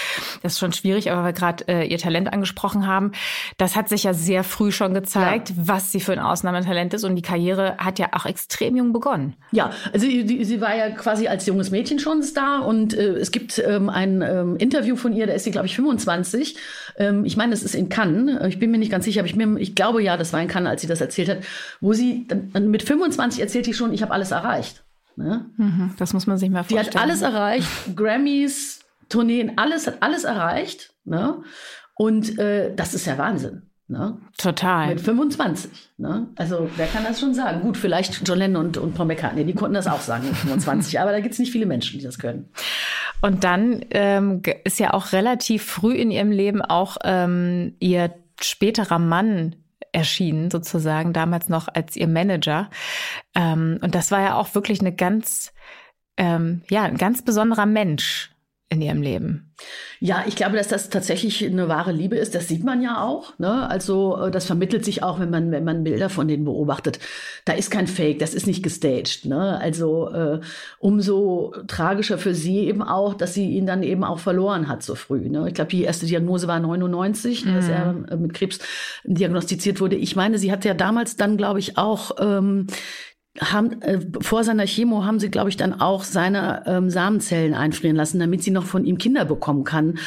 das 0.43 0.55
ist 0.55 0.59
schon 0.61 0.73
schwierig 0.73 1.13
aber 1.13 1.25
wir 1.25 1.35
gerade 1.35 1.69
äh, 1.69 1.87
ihr 1.87 1.99
Talent 1.99 2.33
angesprochen 2.33 2.87
haben 2.87 3.13
das 3.59 3.77
hat 3.77 3.91
sich 3.91 4.05
ja 4.05 4.15
sehr 4.15 4.45
früh 4.45 4.73
schon 4.73 4.95
gezeigt 4.95 5.53
was 5.57 5.93
sie 5.93 6.01
für 6.01 6.13
ein 6.13 6.19
Ausnahme 6.19 6.54
Talent 6.63 6.95
ist 6.95 7.05
und 7.05 7.17
die 7.17 7.23
Karriere 7.23 7.77
hat 7.79 7.99
ja 7.99 8.09
auch 8.13 8.27
extrem 8.27 8.77
jung 8.77 8.93
begonnen. 8.93 9.35
Ja, 9.53 9.71
also 9.93 10.07
sie, 10.07 10.45
sie 10.45 10.61
war 10.61 10.77
ja 10.77 10.91
quasi 10.91 11.27
als 11.27 11.47
junges 11.47 11.71
Mädchen 11.71 11.99
schon 11.99 12.23
Star 12.23 12.65
und 12.67 12.95
äh, 12.95 13.17
es 13.17 13.31
gibt 13.31 13.59
ähm, 13.59 13.89
ein 13.89 14.23
ähm, 14.23 14.57
Interview 14.57 14.97
von 14.97 15.13
ihr, 15.13 15.27
da 15.27 15.33
ist 15.33 15.45
sie, 15.45 15.51
glaube 15.51 15.67
ich, 15.67 15.77
25. 15.77 16.57
Ähm, 16.97 17.25
ich 17.25 17.37
meine, 17.37 17.51
das 17.51 17.63
ist 17.63 17.75
in 17.75 17.89
Cannes. 17.89 18.47
Ich 18.49 18.59
bin 18.59 18.71
mir 18.71 18.79
nicht 18.79 18.93
ganz 18.93 19.05
sicher, 19.05 19.21
aber 19.21 19.29
ich, 19.29 19.37
mir, 19.37 19.59
ich 19.59 19.75
glaube 19.75 20.03
ja, 20.03 20.17
das 20.17 20.33
war 20.33 20.41
in 20.41 20.49
Cannes, 20.49 20.71
als 20.71 20.81
sie 20.83 20.87
das 20.87 21.01
erzählt 21.01 21.29
hat, 21.29 21.39
wo 21.81 21.93
sie 21.93 22.27
dann, 22.29 22.71
mit 22.71 22.83
25 22.83 23.41
erzählt 23.41 23.67
die 23.67 23.75
schon, 23.75 23.93
ich 23.93 24.03
habe 24.03 24.13
alles 24.13 24.31
erreicht. 24.31 24.85
Ne? 25.17 25.47
Mhm, 25.57 25.95
das 25.99 26.13
muss 26.13 26.27
man 26.27 26.39
sich 26.39 26.51
mal 26.51 26.65
vorstellen. 26.65 26.85
Die 26.85 26.99
hat 26.99 27.03
alles 27.03 27.23
erreicht, 27.23 27.69
Grammys, 27.95 28.81
Tourneen, 29.09 29.53
alles 29.57 29.87
hat 29.87 30.03
alles 30.03 30.25
erreicht. 30.25 30.93
Ne? 31.05 31.43
Und 31.95 32.39
äh, 32.39 32.75
das 32.75 32.95
ist 32.95 33.07
ja 33.07 33.19
Wahnsinn. 33.19 33.63
Ne? 33.87 34.17
Total. 34.39 34.89
Mit 34.89 35.01
25. 35.03 35.71
Ne? 35.99 36.29
Also 36.37 36.71
wer 36.77 36.87
kann 36.87 37.05
das 37.05 37.21
schon 37.21 37.35
sagen? 37.35 37.61
Gut, 37.61 37.77
vielleicht 37.77 38.27
John 38.27 38.39
Lennon 38.39 38.67
und, 38.67 38.79
und 38.79 38.95
Paul 38.95 39.07
McCartney, 39.07 39.45
die 39.45 39.53
konnten 39.53 39.75
das 39.75 39.87
auch 39.87 40.01
sagen 40.01 40.27
mit 40.27 40.37
25, 40.37 40.99
aber 41.01 41.13
da 41.13 41.21
gibt 41.21 41.35
es 41.35 41.39
nicht 41.39 41.53
viele 41.53 41.67
Menschen, 41.67 41.99
die 41.99 42.05
das 42.05 42.19
können. 42.19 42.49
Und 43.21 43.45
dann 43.45 43.85
ähm, 43.91 44.41
ist 44.65 44.79
ja 44.79 44.95
auch 44.95 45.13
relativ 45.13 45.65
früh 45.65 45.95
in 45.95 46.11
ihrem 46.11 46.31
Leben 46.31 46.63
auch 46.63 46.97
ähm, 47.05 47.75
ihr 47.79 48.15
späterer 48.41 48.99
Mann 48.99 49.57
erschienen, 49.93 50.51
sozusagen, 50.51 51.13
damals 51.13 51.49
noch 51.49 51.69
als 51.69 51.95
ihr 51.95 52.09
Manager. 52.09 52.71
Ähm, 53.35 53.79
und 53.83 53.95
das 53.95 54.11
war 54.11 54.21
ja 54.21 54.35
auch 54.35 54.55
wirklich 54.55 54.81
eine 54.81 54.95
ganz, 54.95 55.53
ähm, 56.17 56.63
ja, 56.69 56.83
ein 56.83 56.97
ganz 56.97 57.23
besonderer 57.23 57.67
Mensch 57.67 58.34
in 58.75 58.83
ihrem 58.83 59.03
Leben. 59.03 59.55
Ja, 60.01 60.25
ich 60.27 60.37
glaube, 60.37 60.57
dass 60.57 60.69
das 60.69 60.91
tatsächlich 60.91 61.45
eine 61.45 61.69
wahre 61.69 61.93
Liebe 61.93 62.17
ist. 62.17 62.35
Das 62.35 62.49
sieht 62.49 62.65
man 62.65 62.83
ja 62.83 63.03
auch. 63.03 63.39
Ne? 63.39 63.69
Also 63.71 64.19
äh, 64.21 64.31
das 64.31 64.45
vermittelt 64.45 64.85
sich 64.85 65.03
auch, 65.03 65.21
wenn 65.21 65.31
man 65.31 65.51
wenn 65.53 65.65
man 65.65 65.85
Bilder 65.85 66.11
von 66.11 66.29
denen 66.29 66.45
beobachtet. 66.45 66.99
Da 67.45 67.53
ist 67.55 67.71
kein 67.71 67.87
Fake, 67.87 68.19
das 68.19 68.35
ist 68.35 68.47
nicht 68.47 68.63
gestaged. 68.63 69.25
Ne? 69.25 69.59
Also 69.59 70.11
äh, 70.11 70.41
umso 70.79 71.55
tragischer 71.69 72.19
für 72.19 72.35
sie 72.35 72.67
eben 72.67 72.83
auch, 72.83 73.15
dass 73.15 73.33
sie 73.35 73.51
ihn 73.51 73.67
dann 73.67 73.83
eben 73.83 74.05
auch 74.05 74.19
verloren 74.19 74.69
hat 74.69 74.83
so 74.83 74.95
früh. 74.95 75.29
Ne? 75.29 75.47
Ich 75.49 75.55
glaube, 75.55 75.71
die 75.71 75.85
erste 75.85 76.07
Diagnose 76.07 76.49
war 76.49 76.61
99, 76.61 77.45
mhm. 77.45 77.55
dass 77.55 77.69
er 77.69 77.93
mit 77.93 78.35
Krebs 78.35 78.59
diagnostiziert 79.05 79.81
wurde. 79.81 79.97
Ich 79.97 80.17
meine, 80.17 80.39
sie 80.39 80.53
hat 80.53 80.65
ja 80.65 80.75
damals 80.75 81.17
dann, 81.17 81.37
glaube 81.37 81.61
ich, 81.61 81.79
auch 81.79 82.11
ähm, 82.19 82.67
haben, 83.41 83.83
äh, 83.83 83.99
vor 84.21 84.45
seiner 84.45 84.65
Chemo 84.65 85.05
haben 85.05 85.19
sie, 85.19 85.29
glaube 85.29 85.49
ich, 85.49 85.57
dann 85.57 85.81
auch 85.81 86.05
seine 86.05 86.63
ähm, 86.67 86.89
Samenzellen 86.89 87.55
einfrieren 87.55 87.97
lassen, 87.97 88.21
damit 88.21 88.45
sie 88.45 88.53
noch 88.53 88.65
von 88.65 88.85
ihm 88.85 88.97
Kinder 88.97 89.25
bekommen 89.25 89.65
kann. 89.65 89.99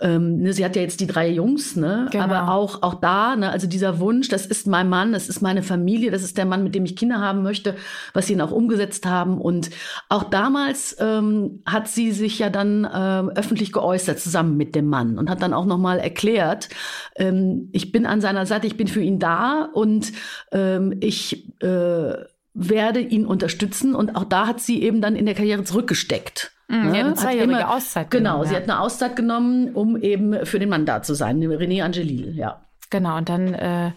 Ähm, 0.00 0.38
ne, 0.38 0.52
sie 0.52 0.64
hat 0.64 0.74
ja 0.74 0.82
jetzt 0.82 0.98
die 0.98 1.06
drei 1.06 1.28
Jungs, 1.28 1.76
ne? 1.76 2.08
Genau. 2.10 2.24
aber 2.24 2.52
auch, 2.52 2.82
auch 2.82 2.94
da, 2.94 3.36
ne? 3.36 3.50
also 3.50 3.68
dieser 3.68 4.00
Wunsch, 4.00 4.28
das 4.28 4.46
ist 4.46 4.66
mein 4.66 4.88
Mann, 4.88 5.12
das 5.12 5.28
ist 5.28 5.42
meine 5.42 5.62
Familie, 5.62 6.10
das 6.10 6.24
ist 6.24 6.36
der 6.36 6.44
Mann, 6.44 6.64
mit 6.64 6.74
dem 6.74 6.84
ich 6.84 6.96
Kinder 6.96 7.20
haben 7.20 7.42
möchte, 7.42 7.76
was 8.14 8.26
sie 8.26 8.32
ihn 8.32 8.40
auch 8.40 8.50
umgesetzt 8.50 9.06
haben. 9.06 9.40
Und 9.40 9.70
auch 10.08 10.24
damals 10.24 10.96
ähm, 10.98 11.62
hat 11.64 11.86
sie 11.86 12.10
sich 12.10 12.40
ja 12.40 12.50
dann 12.50 12.88
ähm, 12.92 13.30
öffentlich 13.30 13.72
geäußert, 13.72 14.18
zusammen 14.18 14.56
mit 14.56 14.74
dem 14.74 14.88
Mann 14.88 15.18
und 15.18 15.30
hat 15.30 15.40
dann 15.40 15.54
auch 15.54 15.66
nochmal 15.66 16.00
erklärt, 16.00 16.68
ähm, 17.14 17.68
ich 17.70 17.92
bin 17.92 18.06
an 18.06 18.20
seiner 18.20 18.44
Seite, 18.44 18.66
ich 18.66 18.76
bin 18.76 18.88
für 18.88 19.02
ihn 19.02 19.20
da 19.20 19.68
und 19.72 20.12
ähm, 20.50 20.96
ich 21.00 21.46
äh, 21.62 22.14
werde 22.54 23.00
ihn 23.00 23.26
unterstützen. 23.26 23.94
Und 23.94 24.16
auch 24.16 24.24
da 24.24 24.46
hat 24.46 24.60
sie 24.60 24.82
eben 24.82 25.00
dann 25.00 25.16
in 25.16 25.26
der 25.26 25.34
Karriere 25.34 25.64
zurückgesteckt. 25.64 26.52
Mhm, 26.68 26.90
ne? 26.90 26.98
eine 26.98 27.14
zweijährige 27.14 27.52
immer, 27.52 27.74
Auszeit 27.74 28.10
genau, 28.10 28.22
genommen. 28.22 28.42
Genau, 28.42 28.48
sie 28.48 28.54
ja. 28.54 28.60
hat 28.60 28.70
eine 28.70 28.80
Auszeit 28.80 29.16
genommen, 29.16 29.74
um 29.74 29.96
eben 29.96 30.46
für 30.46 30.58
den 30.58 30.68
Mann 30.68 30.86
da 30.86 31.02
zu 31.02 31.14
sein, 31.14 31.42
René 31.42 31.82
Angelil, 31.82 32.34
ja. 32.36 32.64
Genau, 32.90 33.16
und 33.16 33.28
dann 33.28 33.54
äh, 33.54 33.92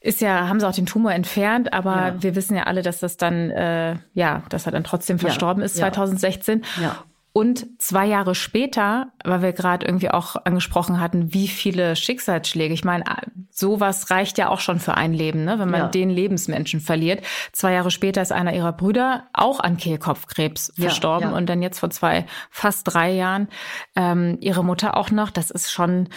ist 0.00 0.20
ja, 0.20 0.48
haben 0.48 0.60
sie 0.60 0.68
auch 0.68 0.74
den 0.74 0.86
Tumor 0.86 1.12
entfernt, 1.12 1.72
aber 1.72 1.94
ja. 1.94 2.22
wir 2.22 2.34
wissen 2.36 2.56
ja 2.56 2.64
alle, 2.64 2.82
dass 2.82 3.00
das 3.00 3.16
dann, 3.16 3.50
äh, 3.50 3.96
ja, 4.14 4.42
dass 4.48 4.66
er 4.66 4.72
dann 4.72 4.84
trotzdem 4.84 5.18
verstorben 5.18 5.60
ja. 5.60 5.66
ist 5.66 5.76
2016. 5.76 6.64
Ja. 6.80 7.04
Und 7.36 7.66
zwei 7.78 8.06
Jahre 8.06 8.34
später, 8.34 9.12
weil 9.22 9.42
wir 9.42 9.52
gerade 9.52 9.84
irgendwie 9.84 10.10
auch 10.10 10.36
angesprochen 10.46 11.02
hatten, 11.02 11.34
wie 11.34 11.48
viele 11.48 11.94
Schicksalsschläge. 11.94 12.72
Ich 12.72 12.82
meine, 12.82 13.04
sowas 13.50 14.10
reicht 14.10 14.38
ja 14.38 14.48
auch 14.48 14.60
schon 14.60 14.80
für 14.80 14.94
ein 14.94 15.12
Leben, 15.12 15.44
ne? 15.44 15.58
wenn 15.58 15.68
man 15.68 15.80
ja. 15.80 15.88
den 15.88 16.08
Lebensmenschen 16.08 16.80
verliert. 16.80 17.20
Zwei 17.52 17.74
Jahre 17.74 17.90
später 17.90 18.22
ist 18.22 18.32
einer 18.32 18.54
ihrer 18.54 18.72
Brüder 18.72 19.24
auch 19.34 19.60
an 19.60 19.76
Kehlkopfkrebs 19.76 20.72
ja, 20.76 20.84
verstorben 20.84 21.32
ja. 21.32 21.36
und 21.36 21.44
dann 21.44 21.60
jetzt 21.60 21.78
vor 21.78 21.90
zwei, 21.90 22.24
fast 22.50 22.84
drei 22.90 23.12
Jahren 23.12 23.48
ähm, 23.96 24.38
ihre 24.40 24.64
Mutter 24.64 24.96
auch 24.96 25.10
noch. 25.10 25.30
Das 25.30 25.50
ist 25.50 25.70
schon, 25.70 26.08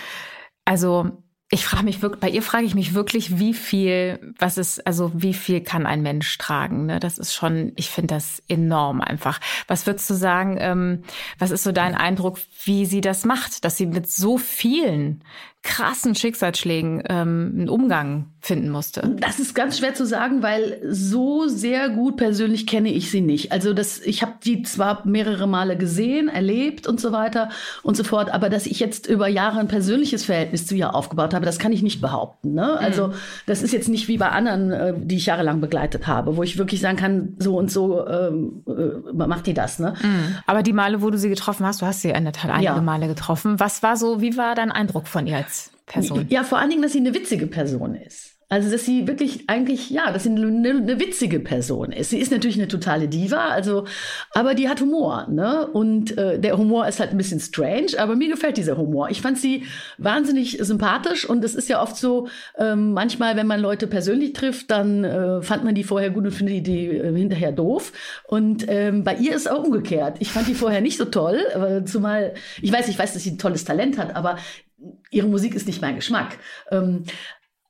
also 0.63 1.21
ich 1.51 1.65
frage 1.65 1.83
mich 1.83 2.01
wirklich, 2.03 2.19
bei 2.19 2.29
ihr 2.29 2.43
frage 2.43 2.65
ich 2.65 2.75
mich 2.75 2.93
wirklich, 2.93 3.39
wie 3.39 3.55
viel, 3.55 4.33
was 4.37 4.59
ist, 4.59 4.85
also 4.85 5.11
wie 5.15 5.33
viel 5.33 5.61
kann 5.61 5.87
ein 5.87 6.03
Mensch 6.03 6.37
tragen? 6.37 6.85
Ne? 6.85 6.99
Das 6.99 7.17
ist 7.17 7.33
schon, 7.33 7.71
ich 7.75 7.89
finde 7.89 8.13
das 8.13 8.43
enorm 8.47 9.01
einfach. 9.01 9.39
Was 9.67 9.87
würdest 9.87 10.07
du 10.11 10.13
sagen, 10.13 10.57
ähm, 10.59 11.03
was 11.39 11.49
ist 11.49 11.63
so 11.63 11.71
dein 11.71 11.95
Eindruck, 11.95 12.37
wie 12.65 12.85
sie 12.85 13.01
das 13.01 13.25
macht, 13.25 13.65
dass 13.65 13.77
sie 13.77 13.87
mit 13.87 14.11
so 14.11 14.37
vielen 14.37 15.23
krassen 15.61 16.15
Schicksalsschlägen 16.15 17.03
ähm, 17.09 17.53
einen 17.53 17.69
Umgang 17.69 18.27
finden 18.39 18.69
musste? 18.69 19.15
Das 19.19 19.39
ist 19.39 19.53
ganz 19.53 19.77
schwer 19.77 19.93
zu 19.93 20.05
sagen, 20.05 20.41
weil 20.41 20.79
so 20.89 21.47
sehr 21.47 21.89
gut 21.89 22.15
persönlich 22.15 22.65
kenne 22.65 22.93
ich 22.93 23.11
sie 23.11 23.19
nicht. 23.21 23.51
Also 23.51 23.73
das, 23.73 23.99
ich 23.99 24.21
habe 24.21 24.35
die 24.43 24.63
zwar 24.63 25.05
mehrere 25.05 25.47
Male 25.47 25.77
gesehen, 25.77 26.29
erlebt 26.29 26.87
und 26.87 27.01
so 27.01 27.11
weiter 27.11 27.49
und 27.83 27.97
so 27.97 28.03
fort, 28.05 28.31
aber 28.31 28.49
dass 28.49 28.65
ich 28.65 28.79
jetzt 28.79 29.07
über 29.07 29.27
Jahre 29.27 29.59
ein 29.59 29.67
persönliches 29.67 30.25
Verhältnis 30.25 30.65
zu 30.65 30.75
ihr 30.75 30.95
aufgebaut 30.95 31.33
habe, 31.33 31.38
das 31.45 31.59
kann 31.59 31.71
ich 31.71 31.83
nicht 31.83 32.01
behaupten. 32.01 32.53
Ne? 32.53 32.77
Also 32.79 33.07
mhm. 33.07 33.13
das 33.45 33.61
ist 33.61 33.73
jetzt 33.73 33.89
nicht 33.89 34.07
wie 34.07 34.17
bei 34.17 34.29
anderen, 34.29 34.71
äh, 34.71 34.93
die 34.97 35.17
ich 35.17 35.25
jahrelang 35.25 35.61
begleitet 35.61 36.07
habe, 36.07 36.37
wo 36.37 36.43
ich 36.43 36.57
wirklich 36.57 36.81
sagen 36.81 36.97
kann, 36.97 37.35
so 37.39 37.57
und 37.57 37.71
so 37.71 38.07
ähm, 38.07 38.63
äh, 38.67 39.13
macht 39.13 39.47
die 39.47 39.53
das. 39.53 39.79
Ne? 39.79 39.93
Mhm. 40.01 40.37
Aber 40.45 40.63
die 40.63 40.73
Male, 40.73 41.01
wo 41.01 41.09
du 41.09 41.17
sie 41.17 41.29
getroffen 41.29 41.65
hast, 41.65 41.81
du 41.81 41.85
hast 41.85 42.01
sie 42.01 42.09
in 42.09 42.23
der 42.23 42.33
Tat 42.33 42.51
einige 42.51 42.65
ja. 42.65 42.81
Male 42.81 43.07
getroffen. 43.07 43.59
Was 43.59 43.83
war 43.83 43.97
so, 43.97 44.21
wie 44.21 44.37
war 44.37 44.55
dein 44.55 44.71
Eindruck 44.71 45.07
von 45.07 45.27
ihr 45.27 45.37
als 45.37 45.71
Person? 45.85 46.25
Ja, 46.29 46.43
vor 46.43 46.59
allen 46.59 46.69
Dingen, 46.69 46.81
dass 46.81 46.93
sie 46.93 46.99
eine 46.99 47.13
witzige 47.13 47.47
Person 47.47 47.95
ist. 47.95 48.38
Also, 48.51 48.71
dass 48.71 48.83
sie 48.83 49.07
wirklich 49.07 49.43
eigentlich, 49.47 49.91
ja, 49.91 50.11
dass 50.11 50.23
sie 50.23 50.31
eine, 50.31 50.47
eine, 50.47 50.99
witzige 50.99 51.39
Person 51.39 51.91
ist. 51.91 52.09
Sie 52.09 52.17
ist 52.17 52.31
natürlich 52.31 52.57
eine 52.57 52.67
totale 52.67 53.07
Diva, 53.07 53.49
also, 53.49 53.85
aber 54.33 54.55
die 54.55 54.67
hat 54.67 54.81
Humor, 54.81 55.27
ne? 55.29 55.67
Und 55.67 56.17
äh, 56.17 56.39
der 56.39 56.57
Humor 56.57 56.87
ist 56.87 56.99
halt 56.99 57.11
ein 57.11 57.17
bisschen 57.17 57.39
strange, 57.39 57.91
aber 57.99 58.15
mir 58.15 58.27
gefällt 58.27 58.57
dieser 58.57 58.75
Humor. 58.75 59.11
Ich 59.11 59.21
fand 59.21 59.37
sie 59.37 59.65
wahnsinnig 59.99 60.57
sympathisch 60.61 61.29
und 61.29 61.43
es 61.43 61.53
ist 61.53 61.69
ja 61.69 61.79
oft 61.79 61.95
so, 61.95 62.27
ähm, 62.57 62.93
manchmal, 62.93 63.35
wenn 63.35 63.45
man 63.45 63.59
Leute 63.59 63.85
persönlich 63.85 64.33
trifft, 64.33 64.71
dann 64.71 65.03
äh, 65.03 65.43
fand 65.43 65.63
man 65.63 65.75
die 65.75 65.83
vorher 65.83 66.09
gut 66.09 66.25
und 66.25 66.31
findet 66.31 66.55
die, 66.55 66.63
die 66.63 66.87
äh, 66.87 67.15
hinterher 67.15 67.51
doof. 67.51 67.93
Und 68.27 68.65
ähm, 68.67 69.03
bei 69.03 69.13
ihr 69.13 69.35
ist 69.35 69.49
auch 69.49 69.63
umgekehrt. 69.63 70.17
Ich 70.21 70.31
fand 70.31 70.47
die 70.47 70.55
vorher 70.55 70.81
nicht 70.81 70.97
so 70.97 71.05
toll, 71.05 71.39
zumal, 71.85 72.33
ich 72.61 72.71
weiß, 72.71 72.87
ich 72.87 72.97
weiß, 72.97 73.13
dass 73.13 73.23
sie 73.23 73.31
ein 73.31 73.37
tolles 73.37 73.63
Talent 73.63 73.99
hat, 73.99 74.15
aber 74.15 74.37
ihre 75.11 75.27
Musik 75.27 75.55
ist 75.55 75.67
nicht 75.67 75.81
mein 75.81 75.95
Geschmack. 75.95 76.37
Ähm, 76.71 77.03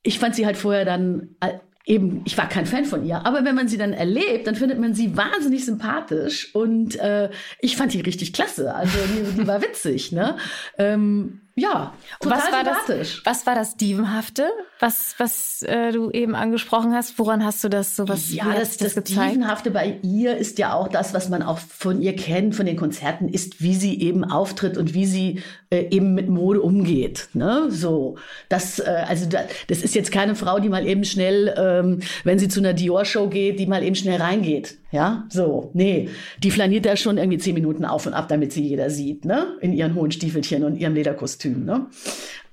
ich 0.04 0.20
fand 0.20 0.36
sie 0.36 0.46
halt 0.46 0.58
vorher 0.58 0.86
dann 0.86 1.36
äh, 1.40 1.54
eben, 1.86 2.22
ich 2.26 2.38
war 2.38 2.48
kein 2.48 2.68
Fan 2.68 2.86
von 2.86 3.04
ihr, 3.06 3.26
aber 3.26 3.44
wenn 3.44 3.56
man 3.56 3.68
sie 3.68 3.78
dann 3.78 3.94
erlebt, 3.94 4.46
dann 4.46 4.56
findet 4.56 4.80
man 4.80 4.94
sie 4.94 5.18
wahnsinnig 5.18 5.66
sympathisch 5.66 6.54
und 6.54 6.96
äh, 7.00 7.30
ich 7.60 7.76
fand 7.76 7.94
die 7.94 8.02
richtig 8.02 8.32
klasse. 8.32 8.76
Also 8.76 8.98
die, 9.08 9.42
die 9.42 9.48
war 9.48 9.62
witzig, 9.62 10.12
ne? 10.12 10.38
Ähm, 10.78 11.42
ja, 11.56 11.94
total 12.20 12.38
was 12.38 12.52
war 12.52 12.64
Das, 12.64 13.22
was 13.26 13.46
war 13.46 13.56
das 13.56 13.76
Dievenhafte, 13.76 14.50
was, 14.80 15.16
was 15.18 15.62
äh, 15.64 15.92
du 15.92 16.10
eben 16.12 16.36
angesprochen 16.36 16.94
hast? 16.94 17.20
Woran 17.20 17.44
hast 17.44 17.64
du 17.64 17.70
das 17.70 17.96
so 17.96 18.08
was 18.08 18.34
Ja, 18.34 18.54
das, 18.54 18.78
das, 18.78 18.96
das 18.96 19.04
Dievenhafte 19.04 19.72
bei 19.72 20.00
ihr 20.02 20.38
ist 20.38 20.58
ja 20.58 20.74
auch 20.74 20.88
das, 20.88 21.14
was 21.14 21.30
man 21.30 21.44
auch 21.44 21.60
von 21.60 22.02
ihr 22.02 22.16
kennt, 22.16 22.56
von 22.56 22.66
den 22.66 22.78
Konzerten, 22.78 23.28
ist, 23.28 23.62
wie 23.62 23.76
sie 23.76 24.02
eben 24.02 24.24
auftritt 24.24 24.78
und 24.78 24.94
wie 24.94 25.06
sie 25.06 25.42
äh, 25.70 25.88
eben 25.90 26.14
mit 26.16 26.30
Mode 26.30 26.62
umgeht. 26.62 27.30
Ne? 27.34 27.68
So, 27.70 28.18
das, 28.48 28.80
äh, 28.80 29.04
also 29.08 29.28
da, 29.28 29.42
das 29.68 29.82
ist 29.82 29.96
jetzt 29.96 30.12
keine 30.12 30.36
Frau, 30.36 30.60
die 30.60 30.70
mal 30.70 30.88
eben 30.88 31.04
schnell, 31.04 31.54
ähm, 31.58 32.00
wenn 32.24 32.40
sie 32.40 32.48
zu 32.48 32.60
einer 32.62 32.74
Dior-Show 32.74 33.28
geht, 33.28 33.60
die 33.60 33.68
mal 33.68 33.84
eben 33.84 33.96
schnell 33.96 34.22
reingeht. 34.22 34.79
Ja, 34.92 35.26
so, 35.30 35.70
nee, 35.74 36.10
die 36.42 36.50
flaniert 36.50 36.86
da 36.86 36.98
schon 36.98 37.20
irgendwie 37.20 37.38
zehn 37.38 37.54
Minuten 37.54 37.86
auf 37.86 38.08
und 38.08 38.14
ab, 38.14 38.28
damit 38.28 38.52
sie 38.54 38.68
jeder 38.68 38.90
sieht, 38.90 39.24
ne? 39.24 39.56
In 39.62 39.72
ihren 39.72 39.94
hohen 39.94 40.12
Stiefelchen 40.12 40.64
und 40.64 40.78
ihrem 40.78 40.96
Lederkostüm, 40.96 41.64
ne? 41.64 41.86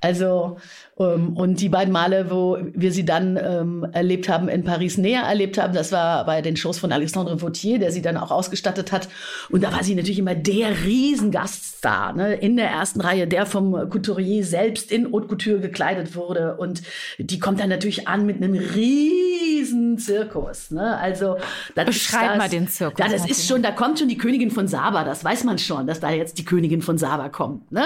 Also, 0.03 0.59
ähm, 0.99 1.35
und 1.35 1.63
die 1.63 1.71
beiden 1.71 1.93
Male, 1.93 2.31
wo 2.31 2.59
wir 2.75 2.93
sie 2.93 3.07
dann 3.07 3.39
ähm, 3.43 3.87
erlebt 3.91 4.29
haben, 4.29 4.51
in 4.51 4.65
Paris 4.65 4.99
näher 4.99 5.23
erlebt 5.23 5.57
haben, 5.57 5.73
das 5.73 5.93
war 5.93 6.27
bei 6.27 6.43
den 6.43 6.59
Shows 6.59 6.79
von 6.79 6.93
Alexandre 6.93 7.41
Vautier, 7.41 7.79
der 7.79 7.91
sie 7.91 8.03
dann 8.03 8.19
auch 8.19 8.31
ausgestattet 8.31 8.93
hat. 8.93 9.09
Und 9.49 9.65
da 9.65 9.73
war 9.73 9.83
sie 9.83 9.95
natürlich 9.95 10.19
immer 10.19 10.35
der 10.35 10.85
Riesengaststar, 10.85 12.13
ne? 12.13 12.35
In 12.35 12.57
der 12.57 12.69
ersten 12.69 13.01
Reihe, 13.01 13.27
der 13.27 13.47
vom 13.47 13.89
Couturier 13.89 14.45
selbst 14.45 14.93
in 14.93 15.11
Haute 15.11 15.29
Couture 15.29 15.61
gekleidet 15.61 16.15
wurde. 16.15 16.59
Und 16.59 16.83
die 17.19 17.39
kommt 17.39 17.61
dann 17.61 17.71
natürlich 17.71 18.07
an 18.07 18.27
mit 18.27 18.37
einem 18.37 18.53
riesen 18.55 19.46
Riesenzirkus. 19.67 20.71
Ne? 20.71 20.97
Also 20.97 21.37
das 21.75 21.87
Beschreib 21.87 22.31
das, 22.31 22.39
mal 22.39 22.49
den 22.49 22.69
Zirkus. 22.69 22.99
Ja, 22.99 23.11
das 23.11 23.29
ist 23.29 23.47
schon, 23.47 23.63
da 23.63 23.71
kommt 23.71 23.99
schon 23.99 24.09
die 24.09 24.19
Königin 24.19 24.51
von 24.51 24.69
Saba, 24.69 25.05
das 25.05 25.25
weiß 25.25 25.45
man 25.45 25.59
schon, 25.59 25.87
dass 25.87 26.01
da 26.01 26.11
jetzt 26.11 26.39
die 26.39 26.45
Königin 26.45 26.83
von 26.83 26.99
Saba 26.99 27.29
kommt. 27.29 27.71
Ne? 27.73 27.85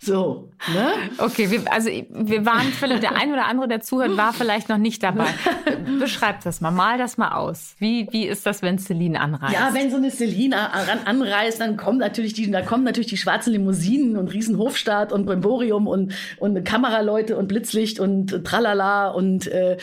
So, 0.00 0.50
ne? 0.72 0.92
Okay, 1.18 1.50
wir, 1.50 1.72
also 1.72 1.88
wir 1.88 2.46
waren 2.46 2.72
vielleicht, 2.72 3.02
der 3.02 3.16
ein 3.16 3.32
oder 3.32 3.46
andere, 3.46 3.68
der 3.68 3.80
zuhört, 3.80 4.16
war 4.16 4.32
vielleicht 4.32 4.68
noch 4.68 4.78
nicht 4.78 5.02
dabei. 5.02 5.26
Beschreib 5.98 6.42
das 6.44 6.60
mal, 6.60 6.70
mal 6.70 6.98
das 6.98 7.16
mal 7.16 7.32
aus. 7.32 7.74
Wie, 7.78 8.08
wie 8.10 8.26
ist 8.26 8.46
das, 8.46 8.62
wenn 8.62 8.78
Celine 8.78 9.20
anreist? 9.20 9.54
Ja, 9.54 9.70
wenn 9.72 9.90
so 9.90 9.96
eine 9.96 10.10
Celine 10.10 10.72
anreist, 11.06 11.60
dann 11.60 11.76
kommen 11.76 11.98
natürlich 11.98 12.34
die, 12.34 12.50
da 12.50 12.62
kommen 12.62 12.84
natürlich 12.84 13.08
die 13.08 13.16
schwarzen 13.16 13.52
Limousinen 13.52 14.16
und 14.16 14.28
Riesenhofstaat 14.32 15.12
und 15.12 15.26
Brimborium 15.26 15.86
und, 15.86 16.12
und 16.38 16.64
Kameraleute 16.64 17.36
und 17.36 17.48
Blitzlicht 17.48 18.00
und 18.00 18.44
Tralala 18.44 19.08
und 19.08 19.46
äh, 19.46 19.76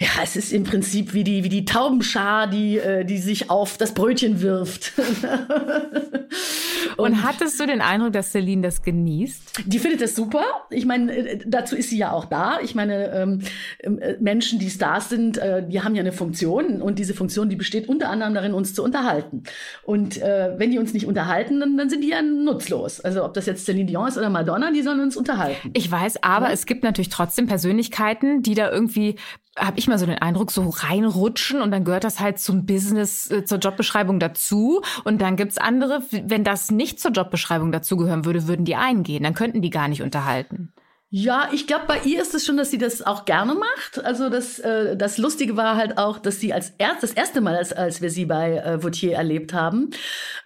ja, 0.00 0.08
es 0.22 0.36
ist 0.36 0.52
im 0.52 0.62
Prinzip 0.62 1.12
wie 1.12 1.24
die, 1.24 1.42
wie 1.42 1.48
die 1.48 1.64
Taubenschar, 1.64 2.46
die, 2.46 2.78
äh, 2.78 3.04
die 3.04 3.18
sich 3.18 3.50
auf 3.50 3.78
das 3.78 3.94
Brötchen 3.94 4.40
wirft. 4.40 4.92
und, 6.96 7.04
und, 7.04 7.22
hattest 7.24 7.58
du 7.58 7.66
den 7.66 7.80
Eindruck, 7.80 8.12
dass 8.12 8.30
Celine 8.30 8.62
das 8.62 8.82
genießt? 8.82 9.64
Die 9.66 9.80
findet 9.80 10.00
das 10.00 10.14
super. 10.14 10.44
Ich 10.70 10.86
meine, 10.86 11.12
äh, 11.12 11.38
dazu 11.44 11.74
ist 11.74 11.90
sie 11.90 11.98
ja 11.98 12.12
auch 12.12 12.26
da. 12.26 12.60
Ich 12.62 12.76
meine, 12.76 13.10
ähm, 13.10 13.40
äh, 13.80 14.14
Menschen, 14.20 14.60
die 14.60 14.70
Stars 14.70 15.08
sind, 15.08 15.36
äh, 15.38 15.66
die 15.66 15.82
haben 15.82 15.96
ja 15.96 16.02
eine 16.02 16.12
Funktion 16.12 16.80
und 16.80 17.00
diese 17.00 17.12
Funktion, 17.12 17.48
die 17.48 17.56
besteht 17.56 17.88
unter 17.88 18.08
anderem 18.08 18.34
darin, 18.34 18.54
uns 18.54 18.74
zu 18.74 18.84
unterhalten. 18.84 19.42
Und 19.82 20.22
äh, 20.22 20.54
wenn 20.58 20.70
die 20.70 20.78
uns 20.78 20.94
nicht 20.94 21.06
unterhalten, 21.06 21.58
dann, 21.58 21.76
dann 21.76 21.90
sind 21.90 22.04
die 22.04 22.10
ja 22.10 22.22
nutzlos. 22.22 23.00
Also 23.00 23.24
ob 23.24 23.34
das 23.34 23.46
jetzt 23.46 23.64
Celine 23.64 23.86
Dion 23.86 24.06
ist 24.06 24.16
oder 24.16 24.30
Madonna, 24.30 24.70
die 24.70 24.82
sollen 24.82 25.00
uns 25.00 25.16
unterhalten. 25.16 25.72
Ich 25.74 25.90
weiß, 25.90 26.22
aber 26.22 26.46
ja? 26.46 26.52
es 26.52 26.66
gibt 26.66 26.84
natürlich 26.84 27.08
trotzdem 27.08 27.48
Persönlichkeiten, 27.48 28.42
die 28.42 28.54
da 28.54 28.70
irgendwie 28.70 29.16
habe 29.58 29.78
ich 29.78 29.88
mal 29.88 29.98
so 29.98 30.06
den 30.06 30.18
Eindruck, 30.18 30.50
so 30.50 30.68
reinrutschen 30.68 31.60
und 31.60 31.70
dann 31.70 31.84
gehört 31.84 32.04
das 32.04 32.20
halt 32.20 32.38
zum 32.38 32.66
Business, 32.66 33.30
äh, 33.30 33.44
zur 33.44 33.58
Jobbeschreibung 33.58 34.20
dazu. 34.20 34.82
Und 35.04 35.20
dann 35.20 35.36
gibt's 35.36 35.58
andere, 35.58 36.02
wenn 36.10 36.44
das 36.44 36.70
nicht 36.70 37.00
zur 37.00 37.10
Jobbeschreibung 37.10 37.72
dazugehören 37.72 38.24
würde, 38.24 38.48
würden 38.48 38.64
die 38.64 38.76
eingehen. 38.76 39.22
Dann 39.22 39.34
könnten 39.34 39.62
die 39.62 39.70
gar 39.70 39.88
nicht 39.88 40.02
unterhalten. 40.02 40.72
Ja, 41.10 41.48
ich 41.52 41.66
glaube, 41.66 41.84
bei 41.86 42.00
ihr 42.00 42.20
ist 42.20 42.34
es 42.34 42.44
schon, 42.44 42.58
dass 42.58 42.70
sie 42.70 42.76
das 42.76 43.00
auch 43.00 43.24
gerne 43.24 43.54
macht. 43.54 44.04
Also 44.04 44.28
das, 44.28 44.58
äh, 44.58 44.94
das 44.94 45.16
Lustige 45.16 45.56
war 45.56 45.76
halt 45.76 45.96
auch, 45.96 46.18
dass 46.18 46.38
sie 46.38 46.52
als 46.52 46.74
erst, 46.76 47.02
das 47.02 47.12
erste 47.12 47.40
Mal, 47.40 47.56
als, 47.56 47.72
als 47.72 48.02
wir 48.02 48.10
sie 48.10 48.26
bei 48.26 48.56
äh, 48.56 48.82
Vautier 48.82 49.14
erlebt 49.14 49.54
haben, 49.54 49.90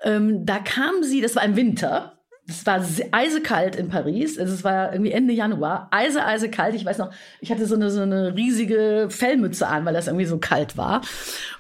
ähm, 0.05 0.47
da 0.47 0.61
kam 0.61 1.03
sie, 1.03 1.21
das 1.21 1.35
war 1.35 1.43
im 1.43 1.57
Winter, 1.57 2.22
es 2.49 2.67
war 2.67 2.85
eisekalt 3.13 3.77
in 3.77 3.89
Paris. 3.89 4.39
Also 4.39 4.53
es 4.53 4.65
war 4.65 4.93
irgendwie 4.93 5.13
Ende 5.13 5.33
Januar. 5.33 5.89
Eise, 5.91 6.25
eisekalt. 6.25 6.75
Ich 6.75 6.85
weiß 6.85 6.99
noch, 6.99 7.13
ich 7.41 7.51
hatte 7.51 7.67
so 7.67 7.75
eine, 7.75 7.91
so 7.91 8.03
eine 8.03 8.35
riesige 8.35 9.07
Fellmütze 9.11 9.67
an, 9.67 9.85
weil 9.85 9.95
das 9.95 10.09
irgendwie 10.09 10.27
so 10.27 10.39
kalt 10.39 10.77
war. 10.77 11.03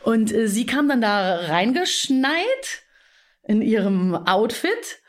Und 0.03 0.33
äh, 0.33 0.49
sie 0.49 0.67
kam 0.67 0.89
dann 0.89 1.01
da 1.01 1.37
reingeschneit 1.37 2.83
in 3.45 3.63
ihrem 3.63 4.15
Outfit. 4.15 5.01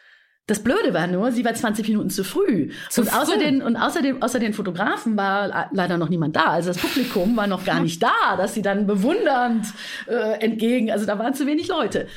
Das 0.46 0.62
Blöde 0.62 0.94
war 0.94 1.08
nur, 1.08 1.32
sie 1.32 1.46
war 1.46 1.54
20 1.54 1.88
Minuten 1.88 2.10
zu 2.10 2.24
früh. 2.24 2.72
Zu 2.90 3.02
und, 3.02 3.10
früh. 3.10 3.18
Außer 3.18 3.38
den, 3.38 3.62
und 3.62 3.76
außerdem, 3.76 4.22
außer 4.22 4.40
den 4.40 4.54
Fotografen 4.54 5.18
war 5.18 5.70
leider 5.72 5.98
noch 5.98 6.10
niemand 6.10 6.36
da. 6.36 6.48
Also 6.48 6.70
das 6.70 6.78
Publikum 6.78 7.36
war 7.36 7.48
noch 7.48 7.66
gar 7.66 7.80
nicht 7.82 8.04
da, 8.04 8.36
dass 8.38 8.54
sie 8.54 8.62
dann 8.62 8.86
bewundernd 8.86 9.66
äh, 10.08 10.40
entgegen, 10.44 10.92
also 10.92 11.06
da 11.06 11.18
waren 11.18 11.34
zu 11.34 11.48
wenig 11.48 11.68
Leute. 11.70 12.08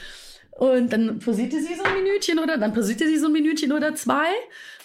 Und 0.58 0.92
dann 0.92 1.18
posierte 1.18 1.60
sie 1.60 1.74
so 1.74 1.82
ein 1.82 2.02
Minütchen 2.02 2.38
oder 2.38 2.56
dann 2.56 2.72
posierte 2.72 3.06
sie 3.06 3.18
so 3.18 3.26
ein 3.26 3.32
Minütchen 3.32 3.72
oder 3.72 3.94
zwei, 3.94 4.26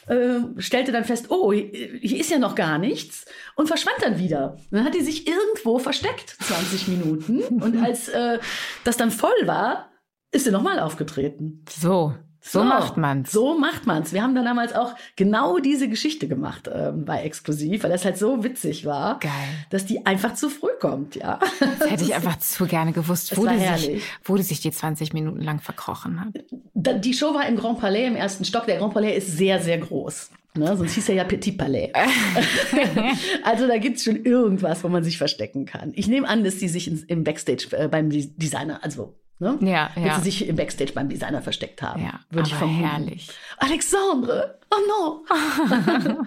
äh, 0.08 0.40
stellte 0.58 0.92
dann 0.92 1.06
fest, 1.06 1.28
oh, 1.30 1.54
hier 1.54 2.20
ist 2.20 2.30
ja 2.30 2.40
noch 2.40 2.56
gar 2.56 2.78
nichts 2.78 3.26
und 3.56 3.68
verschwand 3.68 3.98
dann 4.02 4.20
wieder. 4.20 4.58
Dann 4.70 4.84
hat 4.84 4.96
die 4.96 5.02
sich 5.02 5.28
irgendwo 5.28 5.80
versteckt, 5.80 6.36
20 6.42 6.88
Minuten. 6.90 7.40
Und 7.62 7.82
als 7.84 8.10
äh, 8.10 8.40
das 8.84 8.98
dann 8.98 9.12
voll 9.12 9.32
war, 9.46 9.92
ist 10.32 10.46
sie 10.46 10.52
nochmal 10.52 10.80
aufgetreten. 10.80 11.64
So. 11.70 12.16
So, 12.44 12.60
so 12.60 12.66
macht 12.66 12.98
man's. 12.98 13.32
So 13.32 13.58
macht 13.58 13.86
man's. 13.86 14.14
Wir 14.14 14.24
haben 14.24 14.34
dann 14.34 14.46
damals 14.46 14.74
auch 14.74 14.96
genau 15.16 15.60
diese 15.60 15.88
Geschichte 15.88 16.28
gemacht 16.28 16.68
ähm, 16.74 17.06
bei 17.06 17.22
Exklusiv, 17.22 17.84
weil 17.84 17.92
das 17.92 18.04
halt 18.04 18.18
so 18.18 18.44
witzig 18.44 18.84
war, 18.84 19.20
Geil. 19.20 19.32
dass 19.70 19.86
die 19.86 20.08
einfach 20.08 20.34
zu 20.34 20.50
früh 20.50 20.72
kommt, 20.80 21.16
ja. 21.16 21.40
Das 21.60 21.92
hätte 21.92 22.04
ich 22.04 22.16
einfach 22.16 22.40
zu 22.40 22.66
gerne 22.66 22.94
gewusst, 22.94 23.38
wo 23.38 23.46
die, 23.46 23.60
sich, 23.60 24.04
wo 24.24 24.36
die 24.36 24.44
sich 24.44 24.60
die 24.60 24.72
20 24.72 25.14
Minuten 25.14 25.42
lang 25.42 25.60
verkrochen 25.60 26.20
hat. 26.20 26.34
Die 26.74 27.14
Show 27.14 27.36
war 27.36 27.48
im 27.48 27.58
Grand 27.58 27.80
Palais 27.80 28.08
im 28.08 28.16
ersten 28.16 28.44
Stock. 28.44 28.66
Der 28.66 28.80
Grand 28.80 28.94
Palais 28.94 29.16
ist 29.16 29.38
sehr, 29.38 29.60
sehr 29.60 29.78
groß. 29.78 30.32
Ne, 30.54 30.76
sonst 30.76 30.96
hieß 30.96 31.10
er 31.10 31.16
ja 31.16 31.24
Petit 31.24 31.58
Palais. 31.58 31.94
also 33.44 33.68
da 33.68 33.78
gibt's 33.78 34.04
schon 34.04 34.26
irgendwas, 34.26 34.84
wo 34.84 34.90
man 34.90 35.04
sich 35.04 35.18
verstecken 35.18 35.66
kann. 35.66 35.94
Ich 35.96 36.08
nehme 36.08 36.28
an, 36.28 36.44
dass 36.44 36.58
die 36.58 36.68
sich 36.68 36.92
im 37.08 37.24
Backstage 37.24 37.68
äh, 37.72 37.88
beim 37.88 38.10
Designer, 38.10 38.84
also 38.84 39.16
Ne? 39.42 39.58
Ja, 39.62 39.68
ja. 39.68 39.90
Wenn 39.96 40.16
sie 40.18 40.30
sich 40.30 40.48
im 40.48 40.56
Backstage 40.56 40.92
beim 40.94 41.10
Designer 41.10 41.42
versteckt 41.42 41.82
haben. 41.82 42.04
Ja, 42.04 42.20
würde 42.30 42.48
ich 42.48 42.54
vermuten. 42.54 42.86
herrlich. 42.86 43.28
Alexandre, 43.58 44.60
oh 44.70 44.78
no. 44.88 45.26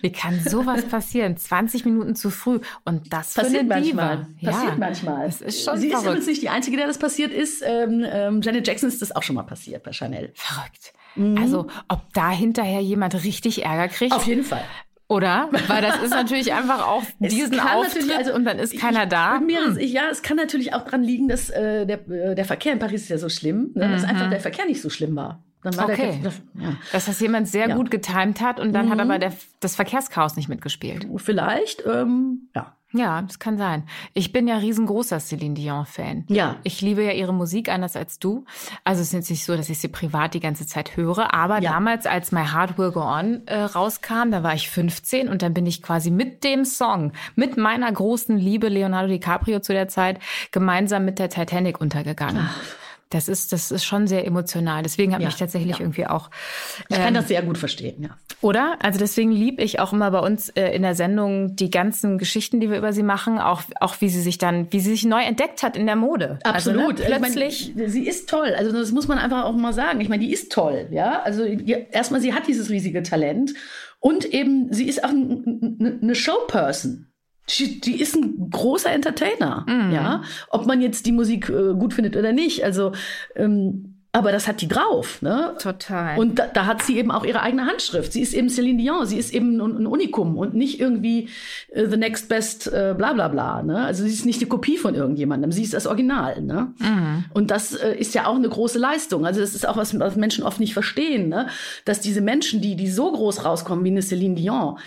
Wie 0.00 0.10
kann 0.10 0.40
sowas 0.40 0.84
passieren? 0.84 1.36
20 1.36 1.84
Minuten 1.84 2.16
zu 2.16 2.28
früh. 2.28 2.58
Und 2.84 3.12
das 3.12 3.34
passiert 3.34 3.68
manchmal. 3.68 4.26
Ja, 4.40 4.50
passiert 4.50 4.78
manchmal. 4.78 5.26
Das 5.26 5.42
ist 5.42 5.62
schon 5.62 5.78
sie 5.78 5.90
verrückt. 5.90 6.02
ist 6.02 6.08
übrigens 6.08 6.26
nicht 6.26 6.42
die 6.42 6.48
Einzige, 6.48 6.76
der 6.76 6.88
das 6.88 6.98
passiert 6.98 7.30
ist. 7.32 7.62
Ähm, 7.64 8.04
ähm, 8.04 8.40
Janet 8.42 8.66
Jackson 8.66 8.88
ist 8.88 9.00
das 9.00 9.14
auch 9.14 9.22
schon 9.22 9.36
mal 9.36 9.44
passiert 9.44 9.84
bei 9.84 9.92
Chanel. 9.92 10.32
Verrückt. 10.34 10.92
Mhm. 11.14 11.38
Also, 11.38 11.68
ob 11.86 12.12
da 12.14 12.30
hinterher 12.30 12.80
jemand 12.80 13.14
richtig 13.22 13.64
Ärger 13.64 13.86
kriegt? 13.86 14.12
Auf 14.12 14.26
jeden 14.26 14.42
Fall. 14.42 14.64
Oder? 15.08 15.50
Weil 15.68 15.82
das 15.82 16.02
ist 16.02 16.10
natürlich 16.10 16.52
einfach 16.52 16.86
auch 16.86 17.04
diesen 17.20 17.60
Auftritt 17.60 18.10
also, 18.16 18.34
und 18.34 18.44
dann 18.44 18.58
ist 18.58 18.76
keiner 18.78 19.04
ich, 19.04 19.08
da. 19.08 19.38
Mir, 19.38 19.64
hm. 19.64 19.78
Ja, 19.78 20.08
es 20.10 20.22
kann 20.22 20.36
natürlich 20.36 20.74
auch 20.74 20.84
dran 20.84 21.02
liegen, 21.02 21.28
dass 21.28 21.48
äh, 21.50 21.86
der, 21.86 22.08
äh, 22.08 22.34
der 22.34 22.44
Verkehr 22.44 22.72
in 22.72 22.78
Paris 22.78 23.02
ist 23.02 23.08
ja 23.10 23.18
so 23.18 23.28
schlimm, 23.28 23.70
ne, 23.74 23.86
mhm. 23.86 23.92
dass 23.92 24.04
einfach 24.04 24.28
der 24.28 24.40
Verkehr 24.40 24.66
nicht 24.66 24.82
so 24.82 24.90
schlimm 24.90 25.14
war. 25.14 25.44
Dann 25.62 25.76
war 25.76 25.88
okay. 25.88 26.20
Der, 26.22 26.32
ja. 26.62 26.76
Dass 26.92 27.06
das 27.06 27.20
jemand 27.20 27.48
sehr 27.48 27.68
ja. 27.68 27.76
gut 27.76 27.90
getimt 27.90 28.40
hat 28.40 28.60
und 28.60 28.72
dann 28.72 28.86
mhm. 28.86 28.90
hat 28.90 29.00
aber 29.00 29.18
der, 29.18 29.32
das 29.60 29.76
Verkehrschaos 29.76 30.36
nicht 30.36 30.48
mitgespielt. 30.48 31.06
Vielleicht, 31.16 31.84
ähm, 31.86 32.48
ja. 32.54 32.76
Ja, 32.96 33.22
das 33.22 33.38
kann 33.38 33.58
sein. 33.58 33.84
Ich 34.14 34.32
bin 34.32 34.48
ja 34.48 34.56
riesengroßer 34.56 35.20
Celine 35.20 35.54
Dion-Fan. 35.54 36.24
Ja. 36.28 36.56
Ich 36.62 36.80
liebe 36.80 37.04
ja 37.04 37.12
ihre 37.12 37.34
Musik 37.34 37.68
anders 37.68 37.96
als 37.96 38.18
du. 38.18 38.44
Also 38.84 39.02
es 39.02 39.08
ist 39.08 39.12
jetzt 39.14 39.30
nicht 39.30 39.44
so, 39.44 39.56
dass 39.56 39.68
ich 39.68 39.78
sie 39.78 39.88
privat 39.88 40.34
die 40.34 40.40
ganze 40.40 40.66
Zeit 40.66 40.96
höre, 40.96 41.34
aber 41.34 41.60
ja. 41.60 41.72
damals, 41.72 42.06
als 42.06 42.32
My 42.32 42.44
Heart 42.46 42.78
Will 42.78 42.92
Go 42.92 43.02
On 43.02 43.46
äh, 43.46 43.60
rauskam, 43.60 44.30
da 44.30 44.42
war 44.42 44.54
ich 44.54 44.70
15 44.70 45.28
und 45.28 45.42
dann 45.42 45.54
bin 45.54 45.66
ich 45.66 45.82
quasi 45.82 46.10
mit 46.10 46.44
dem 46.44 46.64
Song, 46.64 47.12
mit 47.34 47.56
meiner 47.56 47.90
großen 47.90 48.36
Liebe 48.36 48.68
Leonardo 48.68 49.08
DiCaprio 49.08 49.60
zu 49.60 49.72
der 49.72 49.88
Zeit, 49.88 50.18
gemeinsam 50.50 51.04
mit 51.04 51.18
der 51.18 51.28
Titanic 51.28 51.80
untergegangen. 51.80 52.48
Ach. 52.48 52.85
Das 53.10 53.28
ist, 53.28 53.52
das 53.52 53.70
ist 53.70 53.84
schon 53.84 54.08
sehr 54.08 54.26
emotional. 54.26 54.82
Deswegen 54.82 55.12
habe 55.12 55.22
ja, 55.22 55.28
ich 55.28 55.36
tatsächlich 55.36 55.78
ja. 55.78 55.80
irgendwie 55.80 56.06
auch. 56.06 56.28
Ähm, 56.28 56.84
ich 56.88 56.96
kann 56.96 57.08
ähm, 57.08 57.14
das 57.14 57.28
sehr 57.28 57.42
gut 57.42 57.56
verstehen, 57.56 58.02
ja. 58.02 58.10
Oder? 58.40 58.78
Also 58.82 58.98
deswegen 58.98 59.30
liebe 59.30 59.62
ich 59.62 59.78
auch 59.78 59.92
immer 59.92 60.10
bei 60.10 60.18
uns 60.18 60.48
äh, 60.50 60.70
in 60.74 60.82
der 60.82 60.96
Sendung 60.96 61.54
die 61.54 61.70
ganzen 61.70 62.18
Geschichten, 62.18 62.58
die 62.58 62.68
wir 62.68 62.78
über 62.78 62.92
sie 62.92 63.04
machen, 63.04 63.38
auch, 63.38 63.62
auch 63.80 64.00
wie 64.00 64.08
sie 64.08 64.20
sich 64.20 64.38
dann, 64.38 64.72
wie 64.72 64.80
sie 64.80 64.90
sich 64.90 65.04
neu 65.04 65.22
entdeckt 65.22 65.62
hat 65.62 65.76
in 65.76 65.86
der 65.86 65.94
Mode. 65.94 66.40
Absolut. 66.42 67.00
Also, 67.00 67.02
ne, 67.04 67.18
plötzlich. 67.20 67.68
Ich 67.70 67.76
meine, 67.76 67.90
sie 67.90 68.08
ist 68.08 68.28
toll. 68.28 68.54
Also 68.58 68.72
das 68.72 68.90
muss 68.90 69.06
man 69.06 69.18
einfach 69.18 69.44
auch 69.44 69.54
mal 69.54 69.72
sagen. 69.72 70.00
Ich 70.00 70.08
meine, 70.08 70.24
die 70.24 70.32
ist 70.32 70.50
toll, 70.50 70.88
ja. 70.90 71.22
Also 71.22 71.44
erstmal, 71.44 72.20
sie 72.20 72.34
hat 72.34 72.48
dieses 72.48 72.70
riesige 72.70 73.04
Talent 73.04 73.54
und 74.00 74.24
eben, 74.24 74.72
sie 74.72 74.88
ist 74.88 75.04
auch 75.04 75.10
eine 75.10 76.14
Showperson. 76.14 77.05
Die, 77.48 77.80
die 77.80 78.00
ist 78.00 78.16
ein 78.16 78.50
großer 78.50 78.90
Entertainer, 78.90 79.64
mhm. 79.68 79.92
ja. 79.92 80.22
Ob 80.48 80.66
man 80.66 80.80
jetzt 80.80 81.06
die 81.06 81.12
Musik 81.12 81.48
äh, 81.48 81.74
gut 81.74 81.94
findet 81.94 82.16
oder 82.16 82.32
nicht. 82.32 82.64
Also, 82.64 82.92
ähm, 83.36 83.96
aber 84.16 84.32
das 84.32 84.48
hat 84.48 84.62
die 84.62 84.68
drauf, 84.68 85.20
ne? 85.20 85.54
Total. 85.60 86.18
Und 86.18 86.38
da, 86.38 86.46
da, 86.46 86.64
hat 86.64 86.82
sie 86.82 86.96
eben 86.96 87.10
auch 87.10 87.22
ihre 87.22 87.42
eigene 87.42 87.66
Handschrift. 87.66 88.14
Sie 88.14 88.22
ist 88.22 88.32
eben 88.32 88.48
Celine 88.48 88.78
Dion, 88.78 89.04
sie 89.04 89.18
ist 89.18 89.34
eben 89.34 89.60
ein, 89.60 89.82
ein 89.82 89.86
Unikum 89.86 90.38
und 90.38 90.54
nicht 90.54 90.80
irgendwie 90.80 91.28
äh, 91.70 91.86
the 91.86 91.98
next 91.98 92.30
best 92.30 92.66
äh, 92.66 92.94
bla 92.96 93.12
bla 93.12 93.28
bla. 93.28 93.62
Ne? 93.62 93.84
Also 93.84 94.04
sie 94.04 94.10
ist 94.10 94.24
nicht 94.24 94.40
eine 94.40 94.48
Kopie 94.48 94.78
von 94.78 94.94
irgendjemandem, 94.94 95.52
sie 95.52 95.62
ist 95.62 95.74
das 95.74 95.86
Original. 95.86 96.40
Ne? 96.40 96.72
Mhm. 96.78 97.24
Und 97.34 97.50
das 97.50 97.74
äh, 97.74 97.94
ist 97.94 98.14
ja 98.14 98.24
auch 98.24 98.36
eine 98.36 98.48
große 98.48 98.78
Leistung. 98.78 99.26
Also 99.26 99.40
das 99.40 99.54
ist 99.54 99.68
auch 99.68 99.76
was, 99.76 99.98
was 100.00 100.16
Menschen 100.16 100.44
oft 100.44 100.60
nicht 100.60 100.72
verstehen, 100.72 101.28
ne? 101.28 101.48
dass 101.84 102.00
diese 102.00 102.22
Menschen, 102.22 102.62
die, 102.62 102.74
die 102.74 102.90
so 102.90 103.12
groß 103.12 103.44
rauskommen 103.44 103.84
wie 103.84 103.90
eine 103.90 104.00
Celine 104.00 104.36
Dion, 104.36 104.78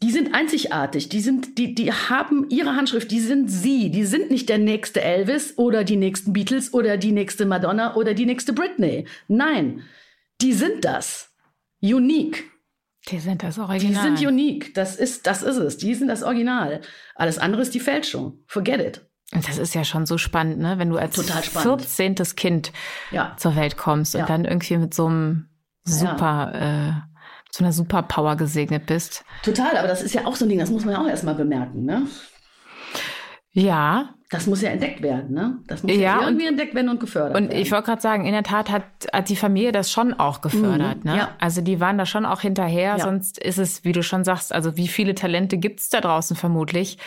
die 0.00 0.12
sind 0.12 0.32
einzigartig, 0.32 1.08
die 1.08 1.20
sind, 1.20 1.58
die, 1.58 1.74
die 1.74 1.92
haben 1.92 2.48
ihre 2.50 2.76
Handschrift, 2.76 3.10
die 3.10 3.20
sind 3.20 3.48
sie, 3.48 3.90
die 3.90 4.04
sind 4.04 4.30
nicht 4.30 4.48
der 4.48 4.58
nächste 4.58 5.00
Elvis 5.00 5.58
oder 5.58 5.82
die 5.82 5.96
nächsten 5.96 6.32
Beatles 6.32 6.72
oder 6.72 6.96
die 6.96 7.10
nächste 7.10 7.46
Madonna 7.46 7.96
oder 7.96 8.14
die 8.14 8.26
nächste 8.26 8.52
Britney. 8.52 9.06
Nein, 9.26 9.82
die 10.40 10.52
sind 10.52 10.84
das. 10.84 11.32
Unique. 11.82 12.44
Die 13.08 13.18
sind 13.18 13.42
das 13.42 13.58
Original. 13.58 14.10
Die 14.10 14.16
sind 14.18 14.28
unique. 14.28 14.74
Das 14.74 14.94
ist, 14.96 15.26
das 15.26 15.42
ist 15.42 15.56
es. 15.56 15.78
Die 15.78 15.94
sind 15.94 16.08
das 16.08 16.22
Original. 16.22 16.80
Alles 17.14 17.38
andere 17.38 17.62
ist 17.62 17.74
die 17.74 17.80
Fälschung. 17.80 18.38
Forget 18.46 18.80
it. 18.80 19.06
Und 19.32 19.48
das 19.48 19.58
ist 19.58 19.74
ja 19.74 19.84
schon 19.84 20.06
so 20.06 20.16
spannend, 20.16 20.58
ne? 20.58 20.78
Wenn 20.78 20.90
du 20.90 20.96
als 20.96 21.20
14. 21.20 22.14
Kind 22.36 22.72
ja. 23.10 23.34
zur 23.36 23.56
Welt 23.56 23.76
kommst 23.76 24.14
und 24.14 24.22
ja. 24.22 24.26
dann 24.26 24.44
irgendwie 24.44 24.76
mit 24.78 24.94
so 24.94 25.06
einem 25.06 25.48
super 25.84 26.52
ja. 26.54 26.88
äh, 26.88 26.92
zu 27.58 27.64
einer 27.64 27.72
Superpower 27.72 28.36
gesegnet 28.36 28.86
bist. 28.86 29.24
Total, 29.42 29.76
aber 29.76 29.88
das 29.88 30.00
ist 30.00 30.14
ja 30.14 30.26
auch 30.26 30.36
so 30.36 30.44
ein 30.44 30.48
Ding, 30.48 30.60
das 30.60 30.70
muss 30.70 30.84
man 30.84 30.94
ja 30.94 31.02
auch 31.02 31.08
erstmal 31.08 31.34
bemerken, 31.34 31.84
ne? 31.84 32.06
Ja. 33.50 34.10
Das 34.30 34.46
muss 34.46 34.62
ja 34.62 34.70
entdeckt 34.70 35.02
werden, 35.02 35.34
ne? 35.34 35.58
Das 35.66 35.82
muss 35.82 35.96
ja, 35.96 36.20
irgendwie 36.22 36.44
und, 36.44 36.50
entdeckt 36.50 36.76
werden 36.76 36.88
und 36.88 37.00
gefördert 37.00 37.34
und 37.36 37.48
werden. 37.48 37.56
Und 37.56 37.60
ich 37.60 37.72
wollte 37.72 37.86
gerade 37.86 38.00
sagen, 38.00 38.26
in 38.26 38.32
der 38.32 38.44
Tat 38.44 38.70
hat, 38.70 38.84
hat 39.12 39.28
die 39.28 39.34
Familie 39.34 39.72
das 39.72 39.90
schon 39.90 40.14
auch 40.14 40.40
gefördert, 40.40 41.04
mhm, 41.04 41.10
ne? 41.10 41.16
Ja. 41.16 41.28
Also 41.40 41.60
die 41.60 41.80
waren 41.80 41.98
da 41.98 42.06
schon 42.06 42.26
auch 42.26 42.42
hinterher, 42.42 42.96
ja. 42.96 43.00
sonst 43.00 43.38
ist 43.38 43.58
es, 43.58 43.82
wie 43.82 43.90
du 43.90 44.04
schon 44.04 44.22
sagst, 44.22 44.52
also 44.52 44.76
wie 44.76 44.86
viele 44.86 45.16
Talente 45.16 45.58
gibt's 45.58 45.88
da 45.88 46.00
draußen 46.00 46.36
vermutlich, 46.36 46.98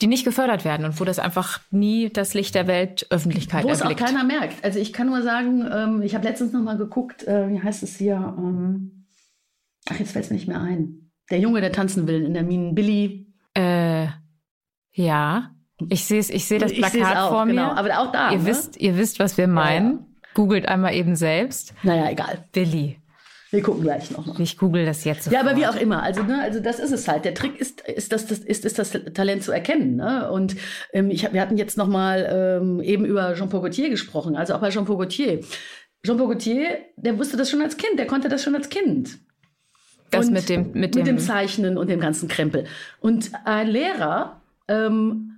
die 0.00 0.08
nicht 0.08 0.24
gefördert 0.24 0.64
werden 0.64 0.84
und 0.84 0.98
wo 0.98 1.04
das 1.04 1.20
einfach 1.20 1.60
nie 1.70 2.10
das 2.10 2.34
Licht 2.34 2.56
der 2.56 2.66
Welt 2.66 3.06
Öffentlichkeit 3.10 3.62
Wo 3.62 3.68
es 3.68 3.82
auch 3.82 3.94
keiner 3.94 4.24
merkt. 4.24 4.64
Also 4.64 4.80
ich 4.80 4.92
kann 4.92 5.06
nur 5.06 5.22
sagen, 5.22 5.64
ähm, 5.72 6.02
ich 6.02 6.16
habe 6.16 6.26
letztens 6.26 6.52
noch 6.52 6.62
mal 6.62 6.76
geguckt, 6.76 7.22
äh, 7.28 7.48
wie 7.50 7.62
heißt 7.62 7.84
es 7.84 7.98
hier? 7.98 8.34
Ähm, 8.36 9.01
ach, 9.88 9.98
jetzt 9.98 10.12
fällt 10.12 10.24
es 10.24 10.30
mir 10.30 10.36
nicht 10.36 10.48
mehr 10.48 10.60
ein. 10.60 11.10
Der 11.30 11.38
Junge, 11.38 11.60
der 11.60 11.72
tanzen 11.72 12.06
will 12.06 12.24
in 12.24 12.34
der 12.34 12.42
Minen, 12.42 12.74
Billy. 12.74 13.26
Äh, 13.54 14.06
ja. 14.92 15.50
Ich 15.88 16.04
sehe 16.04 16.20
ich 16.20 16.44
sehe 16.44 16.58
das 16.58 16.72
Plakat 16.72 17.16
auch, 17.16 17.30
vor 17.30 17.44
mir. 17.44 17.52
Genau. 17.52 17.72
Aber 17.72 17.98
auch 17.98 18.12
da. 18.12 18.30
Ihr 18.30 18.38
ne? 18.38 18.46
wisst, 18.46 18.76
ihr 18.76 18.96
wisst, 18.96 19.18
was 19.18 19.36
wir 19.38 19.48
meinen. 19.48 19.92
Ja, 19.92 19.98
ja. 19.98 20.28
Googelt 20.34 20.66
einmal 20.68 20.94
eben 20.94 21.16
selbst. 21.16 21.74
Naja, 21.82 22.10
egal. 22.10 22.44
Billy. 22.52 22.98
Wir 23.52 23.62
gucken 23.62 23.82
gleich 23.82 24.10
noch. 24.10 24.38
Ich 24.38 24.56
google 24.56 24.86
das 24.86 25.04
jetzt 25.04 25.24
sofort. 25.24 25.42
Ja, 25.42 25.46
aber 25.46 25.60
wie 25.60 25.66
auch 25.66 25.76
immer. 25.76 26.02
Also, 26.02 26.22
ne, 26.22 26.40
also 26.40 26.58
das 26.58 26.78
ist 26.78 26.90
es 26.90 27.06
halt. 27.06 27.26
Der 27.26 27.34
Trick 27.34 27.60
ist, 27.60 27.82
ist, 27.82 28.10
das, 28.10 28.26
das, 28.26 28.38
ist, 28.38 28.64
ist 28.64 28.78
das 28.78 28.92
Talent 29.12 29.42
zu 29.42 29.52
erkennen. 29.52 29.96
Ne? 29.96 30.30
Und 30.30 30.56
ähm, 30.94 31.10
ich, 31.10 31.30
wir 31.30 31.40
hatten 31.40 31.58
jetzt 31.58 31.76
noch 31.76 31.86
mal 31.86 32.60
ähm, 32.62 32.80
eben 32.80 33.04
über 33.04 33.34
Jean-Paul 33.34 33.60
Gaultier 33.60 33.90
gesprochen. 33.90 34.36
Also 34.36 34.54
auch 34.54 34.60
bei 34.60 34.70
Jean-Paul 34.70 34.96
Gaultier. 34.96 35.40
Jean-Paul 36.02 36.28
Gaultier, 36.28 36.78
der 36.96 37.18
wusste 37.18 37.36
das 37.36 37.50
schon 37.50 37.60
als 37.60 37.76
Kind. 37.76 37.98
Der 37.98 38.06
konnte 38.06 38.30
das 38.30 38.42
schon 38.42 38.54
als 38.54 38.70
Kind. 38.70 39.18
Das 40.12 40.30
mit 40.30 40.48
dem, 40.48 40.72
mit 40.72 40.94
dem, 40.94 41.00
mit 41.00 41.06
dem 41.06 41.18
Zeichnen 41.18 41.76
und 41.76 41.88
dem 41.88 42.00
ganzen 42.00 42.28
Krempel. 42.28 42.64
Und 43.00 43.30
ein 43.44 43.68
Lehrer 43.68 44.40
ähm, 44.68 45.32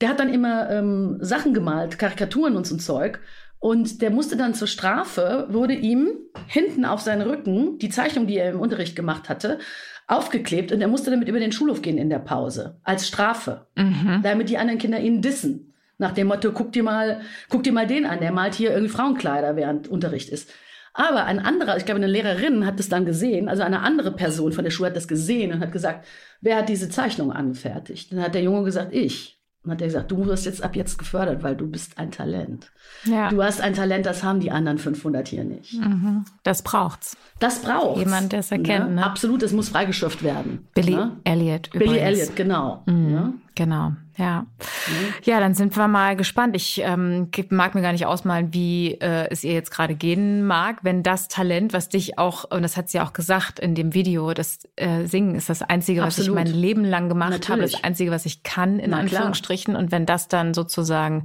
der 0.00 0.08
hat 0.08 0.20
dann 0.20 0.32
immer 0.32 0.70
ähm, 0.70 1.18
Sachen 1.20 1.52
gemalt, 1.52 1.98
Karikaturen 1.98 2.56
und 2.56 2.66
so 2.66 2.76
ein 2.76 2.80
Zeug. 2.80 3.20
Und 3.58 4.00
der 4.00 4.10
musste 4.10 4.36
dann 4.36 4.54
zur 4.54 4.68
Strafe, 4.68 5.46
wurde 5.50 5.74
ihm 5.74 6.12
hinten 6.46 6.86
auf 6.86 7.00
seinen 7.00 7.28
Rücken 7.28 7.78
die 7.78 7.90
Zeichnung, 7.90 8.26
die 8.26 8.38
er 8.38 8.50
im 8.50 8.60
Unterricht 8.60 8.96
gemacht 8.96 9.28
hatte, 9.28 9.58
aufgeklebt 10.06 10.72
und 10.72 10.80
er 10.80 10.88
musste 10.88 11.10
damit 11.10 11.28
über 11.28 11.38
den 11.38 11.52
Schulhof 11.52 11.82
gehen 11.82 11.98
in 11.98 12.08
der 12.08 12.18
Pause. 12.18 12.80
Als 12.82 13.06
Strafe. 13.06 13.66
Mhm. 13.76 14.20
Damit 14.22 14.48
die 14.48 14.56
anderen 14.56 14.78
Kinder 14.78 14.98
ihn 14.98 15.20
dissen. 15.20 15.74
Nach 15.98 16.12
dem 16.12 16.28
Motto, 16.28 16.52
guck 16.52 16.72
dir 16.72 16.82
mal, 16.82 17.20
guck 17.50 17.62
dir 17.62 17.72
mal 17.72 17.86
den 17.86 18.06
an, 18.06 18.20
der 18.20 18.32
malt 18.32 18.54
hier 18.54 18.70
irgendwie 18.70 18.90
Frauenkleider, 18.90 19.54
während 19.54 19.88
Unterricht 19.88 20.30
ist. 20.30 20.50
Aber 20.92 21.24
ein 21.24 21.38
anderer, 21.38 21.76
ich 21.76 21.84
glaube, 21.84 21.98
eine 21.98 22.06
Lehrerin 22.06 22.66
hat 22.66 22.78
das 22.78 22.88
dann 22.88 23.04
gesehen, 23.04 23.48
also 23.48 23.62
eine 23.62 23.80
andere 23.80 24.12
Person 24.12 24.52
von 24.52 24.64
der 24.64 24.70
Schule 24.70 24.90
hat 24.90 24.96
das 24.96 25.08
gesehen 25.08 25.52
und 25.52 25.60
hat 25.60 25.72
gesagt, 25.72 26.04
wer 26.40 26.56
hat 26.56 26.68
diese 26.68 26.88
Zeichnung 26.88 27.32
angefertigt? 27.32 28.12
Dann 28.12 28.22
hat 28.22 28.34
der 28.34 28.42
Junge 28.42 28.64
gesagt, 28.64 28.92
ich. 28.92 29.36
Und 29.62 29.72
hat 29.72 29.82
er 29.82 29.88
gesagt, 29.88 30.10
du 30.10 30.24
wirst 30.24 30.46
jetzt 30.46 30.62
ab 30.62 30.74
jetzt 30.74 30.98
gefördert, 30.98 31.42
weil 31.42 31.54
du 31.54 31.66
bist 31.66 31.98
ein 31.98 32.10
Talent. 32.10 32.72
Ja. 33.04 33.28
Du 33.28 33.42
hast 33.42 33.60
ein 33.60 33.74
Talent, 33.74 34.06
das 34.06 34.22
haben 34.22 34.40
die 34.40 34.50
anderen 34.50 34.78
500 34.78 35.28
hier 35.28 35.44
nicht. 35.44 35.74
Mhm. 35.74 36.24
Das 36.44 36.62
braucht's. 36.62 37.14
Das 37.40 37.60
braucht 37.60 37.98
Jemand, 37.98 38.32
der 38.32 38.40
es 38.40 38.50
erkennt. 38.50 38.88
Ne? 38.88 38.94
Ne? 38.96 39.04
Absolut, 39.04 39.42
es 39.42 39.52
muss 39.52 39.68
freigeschöpft 39.68 40.22
werden. 40.22 40.66
Billy 40.74 40.94
ne? 40.94 41.18
Elliot. 41.24 41.70
Billy 41.72 41.98
Elliot, 41.98 42.34
genau. 42.36 42.82
Mhm. 42.86 43.12
Ne? 43.12 43.34
Genau, 43.54 43.92
ja. 44.20 44.42
Mhm. 44.42 45.14
Ja, 45.24 45.40
dann 45.40 45.54
sind 45.54 45.76
wir 45.76 45.88
mal 45.88 46.14
gespannt. 46.14 46.54
Ich 46.54 46.80
ähm, 46.84 47.30
mag 47.48 47.74
mir 47.74 47.82
gar 47.82 47.92
nicht 47.92 48.06
ausmalen, 48.06 48.52
wie 48.52 48.92
äh, 49.00 49.28
es 49.30 49.42
ihr 49.42 49.54
jetzt 49.54 49.70
gerade 49.70 49.94
gehen 49.94 50.46
mag, 50.46 50.84
wenn 50.84 51.02
das 51.02 51.28
Talent, 51.28 51.72
was 51.72 51.88
dich 51.88 52.18
auch, 52.18 52.44
und 52.50 52.62
das 52.62 52.76
hat 52.76 52.88
sie 52.88 53.00
auch 53.00 53.12
gesagt 53.12 53.58
in 53.58 53.74
dem 53.74 53.94
Video, 53.94 54.32
das 54.34 54.60
äh, 54.76 55.06
Singen 55.06 55.34
ist 55.34 55.48
das 55.48 55.62
Einzige, 55.62 56.04
Absolut. 56.04 56.36
was 56.36 56.46
ich 56.46 56.52
mein 56.52 56.60
Leben 56.60 56.84
lang 56.84 57.08
gemacht 57.08 57.30
Natürlich. 57.30 57.50
habe, 57.50 57.62
das 57.62 57.84
Einzige, 57.84 58.10
was 58.10 58.26
ich 58.26 58.42
kann, 58.42 58.78
in 58.78 58.90
Na, 58.90 58.98
Anführungsstrichen. 58.98 59.74
Klar. 59.74 59.82
Und 59.82 59.90
wenn 59.90 60.06
das 60.06 60.28
dann 60.28 60.54
sozusagen 60.54 61.24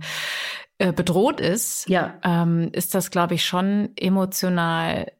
äh, 0.77 0.93
bedroht 0.93 1.41
ist, 1.41 1.87
ja. 1.89 2.15
ähm, 2.23 2.69
ist 2.71 2.95
das, 2.95 3.11
glaube 3.11 3.33
ich, 3.35 3.45
schon 3.45 3.89
emotional 3.97 5.11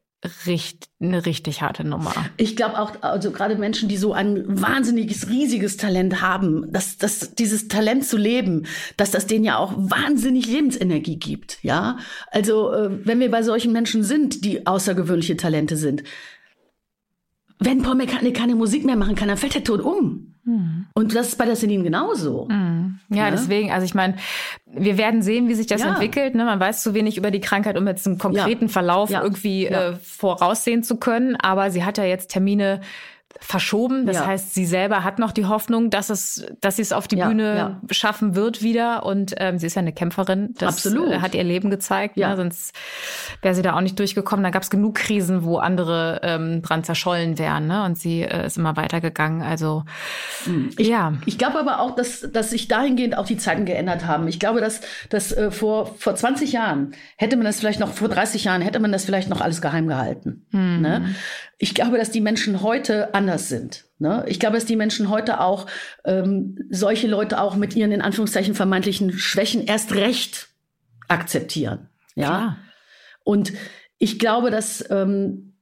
richtig, 0.46 0.90
eine 1.00 1.26
richtig 1.26 1.62
harte 1.62 1.84
Nummer. 1.84 2.14
Ich 2.38 2.56
glaube 2.56 2.80
auch, 2.80 3.02
also 3.02 3.32
gerade 3.32 3.56
Menschen, 3.56 3.90
die 3.90 3.98
so 3.98 4.14
ein 4.14 4.44
wahnsinniges, 4.62 5.30
riesiges 5.30 5.78
Talent 5.78 6.22
haben, 6.22 6.72
dass, 6.72 6.98
dass 6.98 7.36
dieses 7.36 7.68
Talent 7.68 8.06
zu 8.06 8.18
leben, 8.18 8.66
dass 8.98 9.12
das 9.12 9.28
denen 9.28 9.46
ja 9.46 9.58
auch 9.58 9.74
wahnsinnig 9.76 10.48
Lebensenergie 10.48 11.18
gibt. 11.18 11.64
Ja, 11.64 11.98
also 12.32 12.72
äh, 12.72 13.06
wenn 13.06 13.20
wir 13.20 13.32
bei 13.32 13.44
solchen 13.44 13.72
Menschen 13.72 14.04
sind, 14.04 14.46
die 14.46 14.68
außergewöhnliche 14.68 15.38
Talente 15.38 15.78
sind, 15.78 16.04
wenn 17.60 17.82
Paul 17.82 17.96
McCartney 17.96 18.34
keine 18.34 18.56
Musik 18.56 18.86
mehr 18.86 18.98
machen 18.98 19.16
kann, 19.16 19.28
dann 19.28 19.38
fällt 19.38 19.56
er 19.56 19.64
tot 19.64 19.82
um. 19.82 20.35
Mhm. 20.46 20.86
Und 20.94 21.16
das 21.16 21.30
ist 21.30 21.38
bei 21.38 21.46
der 21.46 21.56
Celine 21.56 21.84
genauso. 21.84 22.48
Mhm. 22.50 23.00
Ja, 23.10 23.26
ja, 23.26 23.32
deswegen, 23.32 23.72
also 23.72 23.84
ich 23.86 23.96
meine, 23.96 24.16
wir 24.66 24.98
werden 24.98 25.22
sehen, 25.22 25.50
wie 25.50 25.56
sich 25.56 25.68
das 25.68 25.82
ja. 25.82 25.90
entwickelt. 25.90 26.36
Ne? 26.36 26.46
Man 26.46 26.60
weiß 26.60 26.84
zu 26.84 26.94
wenig 26.94 27.18
über 27.18 27.32
die 27.32 27.42
Krankheit, 27.42 27.78
um 27.78 27.88
jetzt 27.88 28.06
einen 28.08 28.18
konkreten 28.18 28.66
ja. 28.66 28.72
Verlauf 28.72 29.10
irgendwie 29.10 29.66
äh, 29.66 29.96
voraussehen 29.96 30.84
zu 30.84 30.98
können. 30.98 31.36
Aber 31.36 31.72
sie 31.72 31.84
hat 31.84 31.98
ja 31.98 32.06
jetzt 32.06 32.30
Termine 32.30 32.82
verschoben. 33.40 34.06
Das 34.06 34.18
ja. 34.18 34.26
heißt, 34.26 34.54
sie 34.54 34.66
selber 34.66 35.04
hat 35.04 35.20
noch 35.20 35.32
die 35.32 35.46
Hoffnung, 35.46 35.90
dass 35.90 36.10
es, 36.10 36.46
dass 36.62 36.78
sie 36.78 36.82
es 36.82 36.94
auf 36.94 37.08
die 37.08 37.18
ja, 37.18 37.28
Bühne 37.28 37.56
ja. 37.56 37.82
schaffen 37.92 38.36
wird 38.36 38.62
wieder. 38.62 39.06
Und 39.06 39.36
ähm, 39.38 39.58
sie 39.58 39.68
ist 39.68 39.76
ja 39.76 39.82
eine 39.82 39.94
Kämpferin. 39.94 40.54
Das 40.58 40.76
Absolut. 40.76 41.12
Äh, 41.12 41.20
hat 41.20 41.36
ihr 41.36 41.44
Leben 41.44 41.70
gezeigt. 41.70 42.18
Ja. 42.18 42.30
Ne? 42.30 42.38
Sonst 42.38 42.76
wäre 43.42 43.56
sie 43.56 43.62
da 43.62 43.76
auch 43.76 43.82
nicht 43.82 44.00
durchgekommen. 44.00 44.44
Da 44.44 44.50
gab 44.50 44.64
es 44.64 44.70
genug 44.70 44.96
Krisen, 44.96 45.44
wo 45.44 45.58
andere 45.58 46.22
ähm, 46.24 46.62
dran 46.62 46.84
zerschollen 46.84 47.38
wären. 47.38 47.68
Ne? 47.68 47.84
Und 47.84 47.98
sie 47.98 48.22
äh, 48.22 48.46
ist 48.46 48.58
immer 48.58 48.78
weitergegangen. 48.78 49.42
Also 49.42 49.84
hm. 50.46 50.70
ich, 50.78 50.88
ja. 50.88 51.14
Ich 51.26 51.38
glaube 51.38 51.60
aber 51.60 51.80
auch, 51.80 51.96
dass, 51.96 52.28
dass 52.32 52.52
sich 52.52 52.68
dahingehend 52.68 53.18
auch 53.18 53.26
die 53.26 53.38
Zeiten 53.38 53.66
geändert 53.66 54.06
haben. 54.06 54.28
Ich 54.28 54.40
glaube, 54.40 54.62
dass, 54.62 54.82
dass 55.10 55.32
äh, 55.32 55.52
vor, 55.52 55.96
vor 55.98 56.16
20 56.16 56.52
Jahren 56.52 56.94
hätte 57.18 57.36
man 57.36 57.46
das 57.46 57.60
vielleicht 57.60 57.80
noch, 57.80 57.92
vor 57.94 58.10
30 58.10 58.46
Jahren 58.46 58.62
hätte 58.62 58.80
man 58.80 58.92
das 58.92 59.06
vielleicht 59.06 59.30
noch 59.30 59.42
alles 59.42 59.62
geheim 59.62 59.88
gehalten. 59.88 60.46
Hm. 60.52 60.82
Ne? 60.82 61.16
Ich 61.58 61.74
glaube, 61.74 61.98
dass 61.98 62.12
die 62.12 62.22
Menschen 62.22 62.62
heute 62.62 63.14
anders 63.14 63.48
sind. 63.48 63.86
Ne? 63.98 64.26
Ich 64.28 64.40
glaube, 64.40 64.56
dass 64.56 64.66
die 64.66 64.76
Menschen 64.76 65.10
heute 65.10 65.40
auch 65.40 65.68
ähm, 66.04 66.58
solche 66.70 67.08
Leute 67.08 67.40
auch 67.40 67.56
mit 67.56 67.76
ihren 67.76 67.92
in 67.92 68.02
Anführungszeichen 68.02 68.56
vermeintlichen 68.56 69.14
Schwächen 69.14 69.66
erst 69.66 69.96
recht 69.96 70.50
akzeptieren. 71.08 71.90
Ja. 72.16 72.28
Klar. 72.28 72.58
Und 73.24 73.54
ich 73.98 74.20
glaube, 74.20 74.52
dass 74.52 74.84
ähm, 74.90 75.54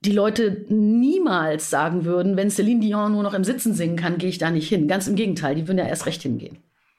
die 0.00 0.12
Leute 0.12 0.64
niemals 0.68 1.70
sagen 1.70 2.04
würden, 2.04 2.36
wenn 2.36 2.50
Celine 2.50 2.80
Dion 2.80 3.12
nur 3.12 3.22
noch 3.22 3.34
im 3.34 3.44
Sitzen 3.44 3.74
singen 3.74 3.96
kann, 3.96 4.18
gehe 4.18 4.30
ich 4.30 4.38
da 4.38 4.50
nicht 4.50 4.68
hin. 4.68 4.88
Ganz 4.88 5.06
im 5.06 5.14
Gegenteil, 5.14 5.54
die 5.54 5.68
würden 5.68 5.78
ja 5.78 5.86
erst 5.86 6.06
recht 6.06 6.22
hingehen. 6.22 6.58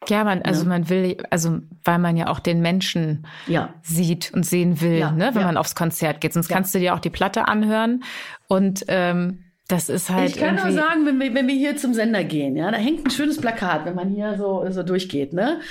Ja, 0.10 0.24
man, 0.24 0.42
also 0.42 0.64
ja. 0.64 0.70
man 0.70 0.90
will, 0.90 1.18
also 1.30 1.60
weil 1.84 2.00
man 2.00 2.18
ja 2.18 2.28
auch 2.28 2.40
den 2.40 2.62
Menschen 2.62 3.26
ja. 3.48 3.74
sieht 3.82 4.32
und 4.34 4.46
sehen 4.46 4.82
will, 4.82 4.98
ja. 4.98 5.12
ne, 5.12 5.32
wenn 5.34 5.44
man 5.44 5.58
aufs 5.58 5.76
Konzert 5.76 6.22
geht. 6.22 6.34
Sonst 6.34 6.50
kannst 6.50 6.74
du 6.76 6.80
dir 6.80 6.94
auch 6.94 7.00
die 7.00 7.10
Platte 7.10 7.48
anhören 7.48 8.04
und 8.48 8.86
ähm, 8.88 9.40
das 9.68 9.88
ist 9.88 10.10
halt. 10.10 10.32
Ich 10.32 10.38
kann 10.38 10.56
nur 10.56 10.72
sagen, 10.72 11.06
wenn 11.06 11.20
wir, 11.20 11.34
wenn 11.34 11.48
wir 11.48 11.56
hier 11.56 11.78
zum 11.78 11.94
Sender 11.94 12.24
gehen, 12.26 12.58
ja, 12.58 12.70
da 12.70 12.78
hängt 12.78 13.06
ein 13.06 13.12
schönes 13.12 13.40
Plakat, 13.40 13.86
wenn 13.86 13.96
man 13.96 14.10
hier 14.10 14.38
so, 14.38 14.66
so 14.70 14.84
durchgeht, 14.84 15.32
ne? 15.32 15.62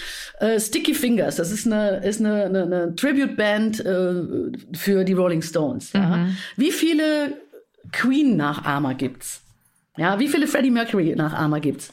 Äh, 0.41 0.59
Sticky 0.59 0.95
Fingers, 0.95 1.37
das 1.37 1.53
ist 1.53 1.67
eine, 1.67 1.99
ist 1.99 2.21
eine, 2.21 2.45
eine, 2.45 2.63
eine 2.63 2.97
Tribute-Band 2.97 3.81
äh, 3.81 4.15
für 4.73 5.05
die 5.05 5.13
Rolling 5.13 5.43
Stones. 5.43 5.93
Ja? 5.93 6.17
Mhm. 6.17 6.37
Wie 6.57 6.73
viele 6.73 7.35
Queen-Nachahmer 7.93 8.95
gibt's? 8.95 9.43
Ja, 9.99 10.19
wie 10.19 10.29
viele 10.29 10.47
Freddie 10.47 10.71
Mercury-Nachahmer 10.71 11.61
gibt's? 11.61 11.93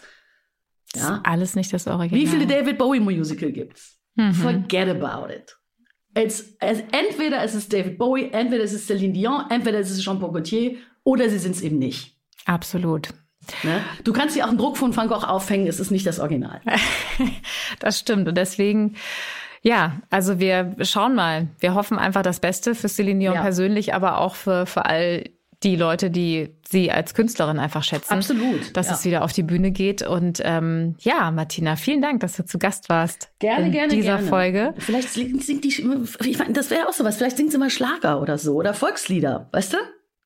Ja? 0.96 1.16
Ist 1.16 1.26
alles 1.26 1.56
nicht 1.56 1.72
das 1.74 1.88
Original. 1.88 2.20
Wie 2.20 2.28
viele 2.28 2.48
David 2.48 2.78
Bowie 2.78 3.00
Musical 3.00 3.52
gibt's? 3.52 4.00
Mhm. 4.16 4.34
Forget 4.34 4.90
about 4.90 5.32
it. 5.32 5.56
Es, 6.14 6.56
es, 6.60 6.84
entweder 6.92 7.44
es 7.44 7.54
ist 7.54 7.72
David 7.72 7.98
Bowie, 7.98 8.30
entweder 8.32 8.64
es 8.64 8.74
ist 8.74 8.88
Celine 8.88 9.14
Dion, 9.14 9.46
entweder 9.50 9.80
es 9.80 9.92
ist 9.92 10.02
Jean-Paul 10.02 10.32
Gaultier 10.32 10.78
oder 11.04 11.30
sie 11.30 11.38
sind 11.38 11.56
es 11.56 11.62
eben 11.62 11.78
nicht. 11.78 12.18
Absolut. 12.46 13.10
Ne? 13.64 13.82
Du 14.04 14.12
kannst 14.12 14.36
dir 14.36 14.46
auch 14.46 14.50
einen 14.50 14.58
Druck 14.58 14.78
von 14.78 14.96
Van 14.96 15.08
Gogh 15.08 15.26
aufhängen, 15.26 15.68
es 15.68 15.80
ist 15.80 15.92
nicht 15.92 16.06
das 16.06 16.20
Original. 16.20 16.62
das 17.80 18.00
stimmt. 18.00 18.28
Und 18.28 18.36
deswegen, 18.36 18.96
ja, 19.62 20.02
also 20.10 20.40
wir 20.40 20.76
schauen 20.82 21.16
mal. 21.16 21.48
Wir 21.60 21.74
hoffen 21.76 21.98
einfach 21.98 22.22
das 22.22 22.40
Beste 22.40 22.76
für 22.76 22.90
Celine 22.90 23.20
Dion 23.20 23.36
ja. 23.36 23.42
persönlich, 23.42 23.94
aber 23.94 24.20
auch 24.20 24.36
für, 24.36 24.66
für 24.66 24.86
all 24.86 25.30
die 25.64 25.76
Leute, 25.76 26.10
die 26.10 26.56
sie 26.68 26.92
als 26.92 27.14
Künstlerin 27.14 27.60
einfach 27.60 27.84
schätzen. 27.84 28.14
Absolut. 28.14 28.76
Dass 28.78 28.88
ja. 28.88 28.94
es 28.94 29.06
wieder 29.06 29.24
auf 29.24 29.34
die 29.34 29.44
Bühne 29.44 29.72
geht. 29.72 30.02
Und 30.02 30.42
ähm, 30.44 30.96
ja, 31.00 31.32
Martina, 31.32 31.76
vielen 31.76 32.02
Dank, 32.02 32.22
dass 32.22 32.38
du 32.38 32.46
zu 32.46 32.60
Gast 32.60 32.88
warst. 32.88 33.32
Gerne, 33.40 33.66
in 33.66 33.72
gerne. 33.72 33.94
dieser 33.94 34.16
gerne. 34.16 34.28
Folge. 34.28 34.74
Vielleicht 34.78 35.10
singt 35.10 35.64
die, 35.64 35.68
ich 35.68 36.40
meine, 36.40 36.54
das 36.54 36.70
wäre 36.70 36.88
auch 36.88 36.94
sowas. 36.94 37.18
Vielleicht 37.18 37.38
singt 37.38 37.52
sie 37.52 37.58
mal 37.58 37.70
Schlager 37.70 38.22
oder 38.22 38.38
so 38.38 38.56
oder 38.56 38.74
Volkslieder, 38.74 39.50
weißt 39.52 39.74
du? 39.74 39.78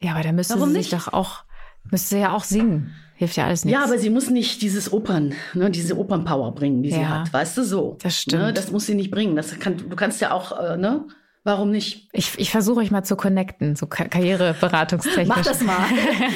Ja, 0.02 0.14
aber 0.14 0.24
da 0.24 0.32
müsste 0.32 0.56
Warum 0.56 0.70
sie 0.70 0.76
sich 0.76 0.92
nicht? 0.92 1.08
doch 1.08 1.14
auch, 1.14 1.46
müsste 1.90 2.16
sie 2.16 2.22
ja 2.22 2.34
auch 2.34 2.44
singen. 2.44 2.94
Hilft 3.16 3.38
ja 3.38 3.46
alles 3.46 3.64
nichts. 3.64 3.80
Ja, 3.80 3.86
aber 3.86 3.98
sie 3.98 4.10
muss 4.10 4.30
nicht 4.30 4.62
dieses 4.62 4.92
Opern, 4.92 5.34
ne, 5.54 5.72
diese 5.72 5.98
Opernpower 5.98 6.54
bringen, 6.54 6.84
die 6.84 6.90
ja, 6.90 6.98
sie 6.98 7.06
hat. 7.08 7.34
Weißt 7.34 7.58
du 7.58 7.64
so? 7.64 7.98
Das 8.02 8.20
stimmt. 8.20 8.42
Ne, 8.42 8.54
das 8.54 8.72
muss 8.72 8.86
sie 8.86 8.96
nicht 8.96 9.12
bringen. 9.12 9.36
Das 9.36 9.58
kann, 9.60 9.78
du 9.78 9.96
kannst 9.96 10.20
ja 10.20 10.32
auch, 10.32 10.60
äh, 10.60 10.78
ne? 10.78 11.06
Warum 11.46 11.72
nicht? 11.72 12.08
Ich, 12.14 12.40
ich 12.40 12.52
versuche 12.52 12.80
euch 12.80 12.90
mal 12.90 13.04
zu 13.04 13.18
connecten, 13.18 13.76
so 13.76 13.86
Ka 13.86 14.06
Karriereberatungstechnisch. 14.06 15.28
Mach 15.28 15.44
das 15.44 15.62
mal. 15.62 15.84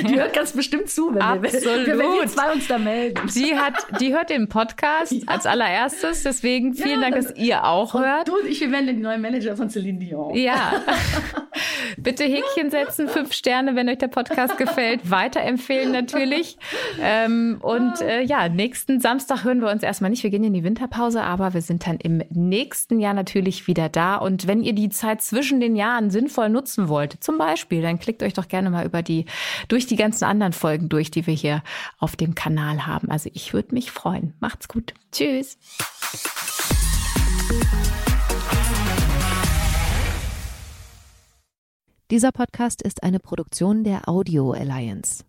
Die 0.05 0.19
hört 0.19 0.33
ganz 0.33 0.51
bestimmt 0.51 0.89
zu, 0.89 1.15
wenn 1.15 1.21
Absolut. 1.21 1.85
wir, 1.85 1.97
wenn 1.97 2.11
wir 2.11 2.27
zwei 2.27 2.51
uns 2.51 2.67
da 2.67 2.77
melden. 2.77 3.21
Die, 3.33 3.55
hat, 3.55 3.75
die 4.01 4.13
hört 4.13 4.29
den 4.29 4.49
Podcast 4.49 5.13
ja. 5.13 5.21
als 5.27 5.45
allererstes, 5.45 6.23
deswegen 6.23 6.73
vielen 6.73 7.01
ja, 7.01 7.09
Dank, 7.09 7.15
dass 7.15 7.33
ihr 7.37 7.63
auch 7.63 7.93
hört. 7.93 8.27
Du 8.27 8.33
und 8.37 8.47
ich, 8.49 8.59
wir 8.59 8.69
werden 8.69 8.87
die 8.87 8.93
neuen 9.01 9.21
Manager 9.21 9.55
von 9.55 9.69
Celine 9.69 9.97
Dion. 9.97 10.35
Ja. 10.35 10.73
Bitte 11.97 12.25
Häkchen 12.25 12.69
setzen, 12.69 13.07
fünf 13.07 13.31
Sterne, 13.31 13.75
wenn 13.75 13.87
euch 13.87 13.97
der 13.99 14.09
Podcast 14.09 14.57
gefällt. 14.57 15.09
Weiterempfehlen 15.09 15.91
natürlich. 15.91 16.57
Ähm, 17.01 17.59
und 17.61 18.01
äh, 18.01 18.21
ja, 18.23 18.49
nächsten 18.49 18.99
Samstag 18.99 19.45
hören 19.45 19.61
wir 19.61 19.69
uns 19.69 19.83
erstmal 19.83 20.09
nicht. 20.09 20.23
Wir 20.23 20.29
gehen 20.29 20.43
in 20.43 20.53
die 20.53 20.63
Winterpause, 20.63 21.23
aber 21.23 21.53
wir 21.53 21.61
sind 21.61 21.87
dann 21.87 21.97
im 21.97 22.21
nächsten 22.29 22.99
Jahr 22.99 23.13
natürlich 23.13 23.67
wieder 23.67 23.87
da. 23.87 24.17
Und 24.17 24.47
wenn 24.47 24.63
ihr 24.63 24.73
die 24.73 24.89
Zeit 24.97 25.21
zwischen 25.21 25.59
den 25.59 25.75
Jahren 25.75 26.09
sinnvoll 26.09 26.49
nutzen 26.49 26.89
wollt, 26.89 27.23
zum 27.23 27.37
Beispiel, 27.37 27.81
dann 27.81 27.99
klickt 27.99 28.23
euch 28.23 28.33
doch 28.33 28.47
gerne 28.47 28.69
mal 28.69 28.85
über 28.85 29.01
die, 29.01 29.25
durch 29.67 29.87
die 29.87 29.95
ganzen 29.95 30.25
anderen 30.25 30.53
Folgen 30.53 30.89
durch, 30.89 31.11
die 31.11 31.25
wir 31.27 31.33
hier 31.33 31.63
auf 31.99 32.15
dem 32.15 32.35
Kanal 32.35 32.85
haben. 32.85 33.09
Also 33.09 33.29
ich 33.33 33.53
würde 33.53 33.73
mich 33.73 33.91
freuen. 33.91 34.33
Macht's 34.39 34.67
gut. 34.67 34.93
Tschüss. 35.11 35.57
Dieser 42.09 42.31
Podcast 42.31 42.81
ist 42.81 43.03
eine 43.03 43.19
Produktion 43.19 43.83
der 43.83 44.07
Audio 44.07 44.51
Alliance. 44.51 45.25